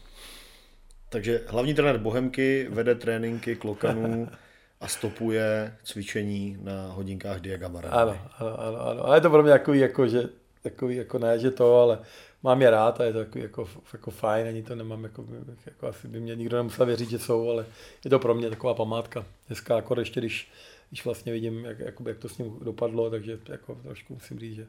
Takže 1.09 1.41
hlavní 1.49 1.75
trenér 1.75 1.99
Bohemky 1.99 2.69
vede 2.71 2.95
tréninky 2.95 3.57
klokanů 3.57 4.29
a 4.81 4.89
stopuje 4.89 5.77
cvičení 5.85 6.59
na 6.61 6.93
hodinkách 6.93 7.41
Diagamara. 7.41 7.91
Ano, 7.91 8.19
ano, 8.39 8.61
ano, 8.61 8.81
ano. 8.81 9.05
Ale 9.07 9.17
je 9.17 9.21
to 9.21 9.31
pro 9.31 9.43
mě 9.43 9.53
takový, 9.53 9.79
jako, 9.79 10.09
že, 10.09 10.29
takový, 10.71 10.97
jako 10.97 11.19
ne, 11.19 11.39
že 11.39 11.51
to, 11.51 11.81
ale 11.81 11.99
mám 12.43 12.63
je 12.63 12.71
rád 12.71 13.01
a 13.01 13.05
je 13.05 13.13
to 13.13 13.19
takový, 13.19 13.43
jako, 13.43 13.69
jako 13.93 14.11
fajn, 14.11 14.49
ani 14.49 14.63
to 14.63 14.75
nemám, 14.75 15.05
jako, 15.05 15.25
jako 15.67 15.87
asi 15.87 16.09
by 16.09 16.21
mě 16.21 16.35
nikdo 16.37 16.57
nemusel 16.57 16.87
věřit, 16.87 17.11
že 17.11 17.19
jsou, 17.19 17.51
ale 17.51 17.67
je 18.05 18.11
to 18.11 18.19
pro 18.19 18.35
mě 18.35 18.51
taková 18.51 18.75
památka. 18.75 19.25
Dneska 19.47 19.77
jako 19.77 20.01
ještě, 20.01 20.21
když, 20.21 20.51
když 20.89 21.05
vlastně 21.05 21.33
vidím, 21.33 21.65
jak, 21.65 21.79
jakoby, 21.79 22.11
jak 22.11 22.19
to 22.19 22.29
s 22.29 22.39
ním 22.39 22.59
dopadlo, 22.63 23.11
takže 23.11 23.39
jako 23.49 23.75
trošku 23.75 24.15
musím 24.15 24.39
říct, 24.39 24.55
že 24.55 24.67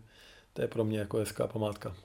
to 0.53 0.61
je 0.61 0.67
pro 0.67 0.83
mě 0.83 0.99
jako 0.99 1.17
hezká 1.17 1.47
památka. 1.47 1.95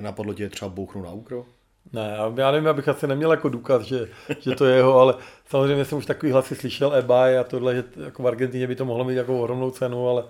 Napadlo 0.00 0.34
tě 0.34 0.48
třeba 0.48 0.68
bouchnout 0.68 1.04
na 1.04 1.12
úkro? 1.12 1.46
Ne, 1.92 2.16
já 2.36 2.50
nevím, 2.50 2.68
abych 2.68 2.88
asi 2.88 3.06
neměl 3.06 3.30
jako 3.30 3.48
důkaz, 3.48 3.82
že, 3.82 4.08
že 4.40 4.54
to 4.54 4.64
je 4.64 4.76
jeho, 4.76 4.98
ale 4.98 5.14
samozřejmě 5.46 5.84
jsem 5.84 5.98
už 5.98 6.06
takový 6.06 6.32
hlasy 6.32 6.54
slyšel 6.54 6.94
eBay 6.94 7.38
a 7.38 7.44
tohle, 7.44 7.74
že 7.74 7.84
jako 8.04 8.22
v 8.22 8.26
Argentině 8.26 8.66
by 8.66 8.76
to 8.76 8.84
mohlo 8.84 9.04
mít 9.04 9.14
jako 9.14 9.40
ohromnou 9.40 9.70
cenu, 9.70 10.08
ale 10.08 10.24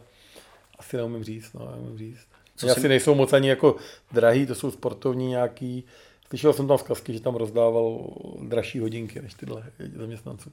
asi 0.79 0.97
neumím 0.97 1.25
říct, 1.25 1.53
no, 1.53 1.71
neumím 1.71 1.99
říct. 1.99 2.30
Co 2.61 2.71
asi 2.71 2.89
nejsou 2.89 3.15
moc 3.15 3.33
ani 3.33 3.49
jako 3.49 3.77
drahý, 4.13 4.47
to 4.47 4.55
jsou 4.55 4.71
sportovní 4.71 5.27
nějaký, 5.27 5.85
slyšel 6.29 6.53
jsem 6.53 6.69
tam 6.69 6.79
zkazky, 6.79 7.13
že 7.13 7.21
tam 7.21 7.35
rozdával 7.35 8.15
dražší 8.43 8.79
hodinky 8.79 9.23
než 9.23 9.35
tyhle 9.35 9.73
zaměstnanců. 9.97 10.53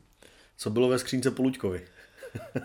Co 0.57 0.69
bylo 0.69 0.87
ve 0.87 0.99
skřínce 0.99 1.31
po 1.31 1.43
Luďkovi? 1.43 1.87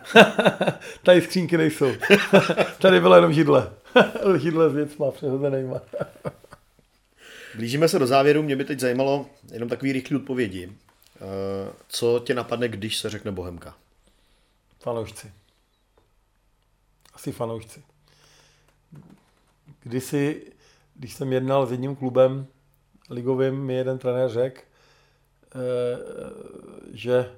Tady 1.02 1.22
skřínky 1.22 1.56
nejsou. 1.56 1.92
Tady 2.78 3.00
byla 3.00 3.16
jenom 3.16 3.32
židle. 3.32 3.72
židle 4.38 4.70
s 4.70 4.74
věcma 4.74 5.10
přehozenýma. 5.10 5.80
Blížíme 7.54 7.88
se 7.88 7.98
do 7.98 8.06
závěru, 8.06 8.42
mě 8.42 8.56
by 8.56 8.64
teď 8.64 8.80
zajímalo 8.80 9.26
jenom 9.52 9.68
takový 9.68 9.92
rychlý 9.92 10.16
odpovědi. 10.16 10.72
Eh, 11.16 11.72
co 11.88 12.22
tě 12.26 12.34
napadne, 12.34 12.68
když 12.68 12.98
se 12.98 13.10
řekne 13.10 13.32
Bohemka? 13.32 13.74
Fanoušci. 14.80 15.32
Asi 17.14 17.32
fanoušci. 17.32 17.82
Kdysi, 19.82 20.42
když 20.94 21.14
jsem 21.14 21.32
jednal 21.32 21.66
s 21.66 21.70
jedním 21.70 21.96
klubem 21.96 22.46
ligovým, 23.10 23.54
mi 23.54 23.74
jeden 23.74 23.98
trenér 23.98 24.28
řekl, 24.28 24.60
eh, 24.60 25.58
že 26.92 27.30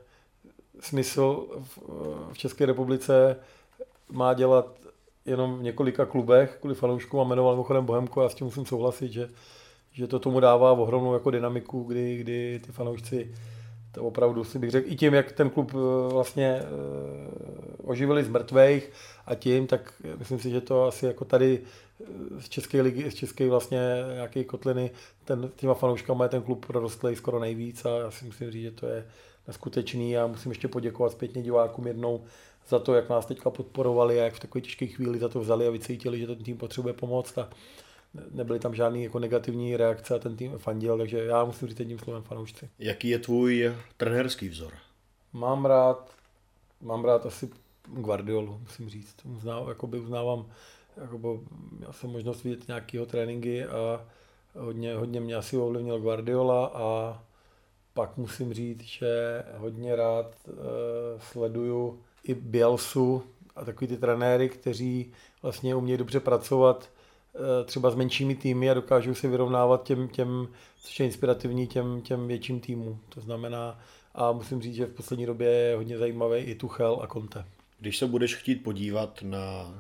smysl 0.81 1.47
v 2.33 2.39
České 2.39 2.67
republice 2.67 3.37
má 4.13 4.35
dělat 4.35 4.67
jenom 5.27 5.59
v 5.59 5.63
několika 5.63 6.07
klubech 6.07 6.57
kvůli 6.61 6.75
fanouškům 6.75 7.21
a 7.21 7.25
jmenoval 7.25 7.53
mimochodem 7.53 7.85
Bohemku 7.85 8.21
a 8.21 8.29
s 8.29 8.35
tím 8.35 8.45
musím 8.45 8.67
souhlasit, 8.67 9.13
že 9.13 9.29
že 9.95 10.07
to 10.07 10.19
tomu 10.19 10.41
dává 10.41 10.73
ohromnou 10.73 11.15
jako 11.15 11.31
dynamiku, 11.31 11.83
kdy, 11.83 12.17
kdy 12.17 12.61
ty 12.67 12.73
fanoušci 12.73 13.35
to 13.95 14.05
opravdu 14.05 14.45
si 14.45 14.59
bych 14.59 14.71
řekl, 14.71 14.93
i 14.93 14.97
tím, 14.97 15.15
jak 15.15 15.33
ten 15.33 15.51
klub 15.51 15.73
eh, 15.75 16.13
vlastně 16.13 16.61
eh, 16.61 16.67
oživili 17.83 18.25
z 18.25 18.29
mrtvých 18.29 18.91
a 19.27 19.35
tím, 19.35 19.67
tak 19.67 19.93
myslím 20.19 20.39
si, 20.39 20.51
že 20.51 20.61
to 20.61 20.87
asi 20.87 21.07
jako 21.07 21.25
tady 21.25 21.61
eh, 21.61 22.41
z 22.41 22.49
České 22.49 22.83
ligy, 22.83 23.11
z 23.11 23.15
České 23.15 23.49
vlastně 23.49 23.81
nějaké 24.15 24.45
kotliny, 24.45 24.91
ten, 25.25 25.51
těma 25.57 25.75
fanouškama 25.75 26.25
je 26.25 26.29
ten 26.29 26.43
klub 26.43 26.67
prorostlý 26.67 27.17
skoro 27.17 27.39
nejvíc 27.39 27.85
a 27.85 27.99
já 27.99 28.11
si 28.11 28.25
musím 28.25 28.51
říct, 28.51 28.63
že 28.63 28.71
to 28.71 28.87
je 28.87 29.07
neskutečný 29.47 30.19
a 30.19 30.27
musím 30.27 30.51
ještě 30.51 30.69
poděkovat 30.69 31.13
zpětně 31.13 31.43
divákům 31.43 31.87
jednou 31.87 32.25
za 32.69 32.79
to, 32.79 32.95
jak 32.95 33.09
nás 33.09 33.27
teďka 33.27 33.51
podporovali 33.51 34.21
a 34.21 34.25
jak 34.25 34.35
v 34.35 34.41
takové 34.41 34.63
těžké 34.63 34.87
chvíli 34.87 35.19
za 35.19 35.29
to 35.29 35.41
vzali 35.41 35.67
a 35.67 35.71
vycítili, 35.71 36.19
že 36.19 36.27
ten 36.27 36.37
tým 36.37 36.57
potřebuje 36.57 36.95
pomoc. 36.95 37.39
A 37.39 37.49
nebyly 38.31 38.59
tam 38.59 38.75
žádné 38.75 38.99
jako 38.99 39.19
negativní 39.19 39.77
reakce 39.77 40.15
a 40.15 40.19
ten 40.19 40.37
tým 40.37 40.59
fandil, 40.59 40.99
takže 40.99 41.25
já 41.25 41.45
musím 41.45 41.69
říct 41.69 41.79
jedním 41.79 41.99
slovem 41.99 42.23
fanoušci. 42.23 42.69
Jaký 42.79 43.09
je 43.09 43.19
tvůj 43.19 43.75
trenérský 43.97 44.49
vzor? 44.49 44.73
Mám 45.33 45.65
rád, 45.65 46.11
mám 46.81 47.05
rád 47.05 47.27
asi 47.27 47.51
Guardiolu, 47.87 48.59
musím 48.63 48.89
říct. 48.89 49.17
Uzná, 49.25 49.61
jakoby 49.69 49.99
uznávám, 49.99 50.47
jakoby, 51.01 51.29
já 51.81 51.93
jsem 51.93 52.11
možnost 52.11 52.45
vidět 52.45 52.69
nějakého 52.69 53.07
tréninky 53.07 53.65
a 53.65 54.07
hodně, 54.55 54.95
hodně 54.95 55.21
mě 55.21 55.35
asi 55.35 55.57
ovlivnil 55.57 56.01
Guardiola 56.01 56.67
a 56.67 57.23
pak 57.95 58.17
musím 58.17 58.55
říct, 58.55 58.81
že 58.81 59.43
hodně 59.57 59.97
rád 59.97 60.37
e, 60.49 60.53
sleduju 61.21 62.03
i 62.25 62.35
Bielsu 62.35 63.23
a 63.57 63.65
takový 63.65 63.89
ty 63.89 63.97
trenéry, 63.97 64.49
kteří 64.49 65.13
vlastně 65.43 65.75
umějí 65.75 65.99
dobře 65.99 66.21
pracovat 66.21 66.91
třeba 67.65 67.91
s 67.91 67.95
menšími 67.95 68.35
týmy 68.35 68.71
a 68.71 68.75
dokážou 68.75 69.15
se 69.15 69.29
vyrovnávat 69.29 69.83
těm, 69.83 70.09
těm 70.09 70.49
což 70.83 71.01
je 71.01 71.07
inspirativní 71.07 71.67
těm, 71.67 72.01
těm 72.01 72.29
větším 72.29 72.61
týmům. 72.61 73.01
To 73.09 73.21
znamená, 73.21 73.81
a 74.15 74.33
musím 74.33 74.63
říct, 74.63 74.75
že 74.75 74.87
v 74.87 74.95
poslední 74.95 75.27
době 75.27 75.49
je 75.49 75.77
hodně 75.77 75.99
zajímavý 75.99 76.37
i 76.37 76.55
Tuchel 76.55 76.99
a 77.03 77.07
Conte. 77.07 77.45
Když 77.79 77.99
se 77.99 78.07
budeš 78.07 78.35
chtít 78.35 78.55
podívat 78.55 79.23
na 79.23 79.75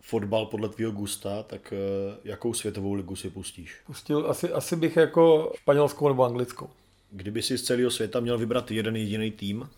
fotbal 0.00 0.46
podle 0.46 0.68
tvého 0.68 0.92
gusta, 0.92 1.42
tak 1.42 1.72
eh, 1.72 2.16
jakou 2.24 2.54
světovou 2.54 2.92
ligu 2.92 3.16
si 3.16 3.30
pustíš? 3.30 3.76
Pustil, 3.86 4.30
asi, 4.30 4.52
asi 4.52 4.76
bych 4.76 4.96
jako 4.96 5.52
španělskou 5.56 6.08
nebo 6.08 6.24
anglickou. 6.24 6.70
Kdyby 7.10 7.42
si 7.42 7.58
z 7.58 7.62
celého 7.62 7.90
světa 7.90 8.20
měl 8.20 8.38
vybrat 8.38 8.70
jeden 8.70 8.96
jediný 8.96 9.30
tým? 9.30 9.68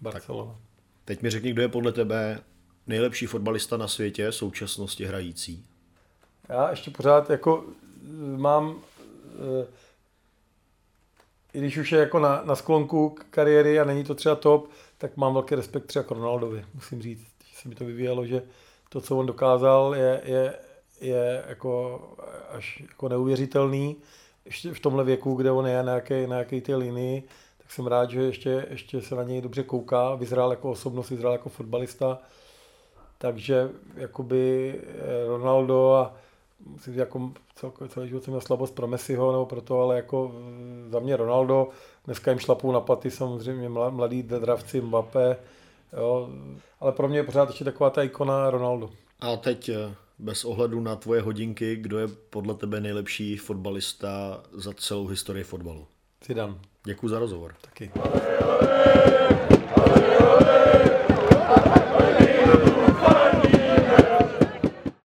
Barcelona. 0.00 0.52
Tak 0.52 0.60
teď 1.04 1.22
mi 1.22 1.30
řekni, 1.30 1.52
kdo 1.52 1.62
je 1.62 1.68
podle 1.68 1.92
tebe 1.92 2.40
nejlepší 2.86 3.26
fotbalista 3.26 3.76
na 3.76 3.88
světě 3.88 4.32
současnosti 4.32 5.04
hrající? 5.04 5.64
Já 6.48 6.70
ještě 6.70 6.90
pořád 6.90 7.30
jako 7.30 7.64
eh, 7.66 8.38
mám, 8.38 8.76
eh, 9.62 9.66
i 11.54 11.58
když 11.58 11.76
už 11.76 11.92
je 11.92 12.00
jako 12.00 12.18
na, 12.18 12.42
na 12.44 12.56
sklonku 12.56 13.16
kariéry 13.30 13.80
a 13.80 13.84
není 13.84 14.04
to 14.04 14.14
třeba 14.14 14.34
top, 14.34 14.70
tak 14.98 15.16
mám 15.16 15.34
velký 15.34 15.54
respekt 15.54 15.86
třeba 15.86 16.02
k 16.02 16.10
Ronaldovi, 16.10 16.64
musím 16.74 17.02
říct, 17.02 17.26
že 17.50 17.56
se 17.56 17.68
mi 17.68 17.74
to 17.74 17.84
vyvíjelo, 17.84 18.26
že 18.26 18.42
to, 18.88 19.00
co 19.00 19.16
on 19.16 19.26
dokázal, 19.26 19.94
je, 19.94 20.20
je, 20.24 20.54
je 21.00 21.44
jako 21.48 22.02
až 22.50 22.80
jako 22.80 23.08
neuvěřitelný. 23.08 23.96
Ještě 24.44 24.74
v 24.74 24.80
tomhle 24.80 25.04
věku, 25.04 25.34
kde 25.34 25.50
on 25.50 25.66
je 25.66 25.76
na 25.76 25.82
nějaké, 25.82 26.26
na 26.26 26.36
nějaké 26.36 26.60
té 26.60 26.76
linii, 26.76 27.22
tak 27.58 27.72
jsem 27.72 27.86
rád, 27.86 28.10
že 28.10 28.22
ještě, 28.22 28.66
ještě 28.70 29.02
se 29.02 29.14
na 29.14 29.22
něj 29.22 29.40
dobře 29.40 29.62
kouká, 29.62 30.14
vyzrál 30.14 30.50
jako 30.50 30.70
osobnost, 30.70 31.10
vyzrál 31.10 31.32
jako 31.32 31.48
fotbalista. 31.48 32.18
Takže 33.18 33.70
jakoby 33.94 34.74
eh, 34.80 35.26
Ronaldo 35.26 35.92
a 35.92 36.16
říct, 36.84 36.94
jako 36.94 37.30
celkově 37.54 37.88
celý 37.88 38.08
život 38.08 38.24
jsem 38.24 38.32
měl 38.32 38.40
slabost 38.40 38.74
pro 38.74 38.86
Messiho 38.86 39.32
nebo 39.32 39.46
pro 39.46 39.60
to, 39.60 39.80
ale 39.80 39.96
jako 39.96 40.32
mm, 40.34 40.88
za 40.92 40.98
mě 40.98 41.16
Ronaldo, 41.16 41.68
dneska 42.04 42.30
jim 42.30 42.40
šlapou 42.40 42.72
na 42.72 42.80
paty 42.80 43.10
samozřejmě 43.10 43.68
mladý 43.68 44.22
dravci 44.22 44.80
Mbappé, 44.80 45.36
jo, 45.96 46.28
ale 46.80 46.92
pro 46.92 47.08
mě 47.08 47.18
je 47.18 47.24
pořád 47.24 47.48
ještě 47.48 47.64
taková 47.64 47.90
ta 47.90 48.02
ikona 48.02 48.50
Ronaldo. 48.50 48.90
A 49.20 49.36
teď 49.36 49.68
eh, 49.68 49.94
bez 50.18 50.44
ohledu 50.44 50.80
na 50.80 50.96
tvoje 50.96 51.20
hodinky, 51.20 51.76
kdo 51.76 51.98
je 51.98 52.08
podle 52.30 52.54
tebe 52.54 52.80
nejlepší 52.80 53.36
fotbalista 53.36 54.42
za 54.52 54.72
celou 54.72 55.06
historii 55.06 55.44
fotbalu? 55.44 55.86
Zidane. 56.26 56.54
Děkuji 56.84 57.08
za 57.08 57.18
rozhovor. 57.18 57.54
Taky. 57.60 57.90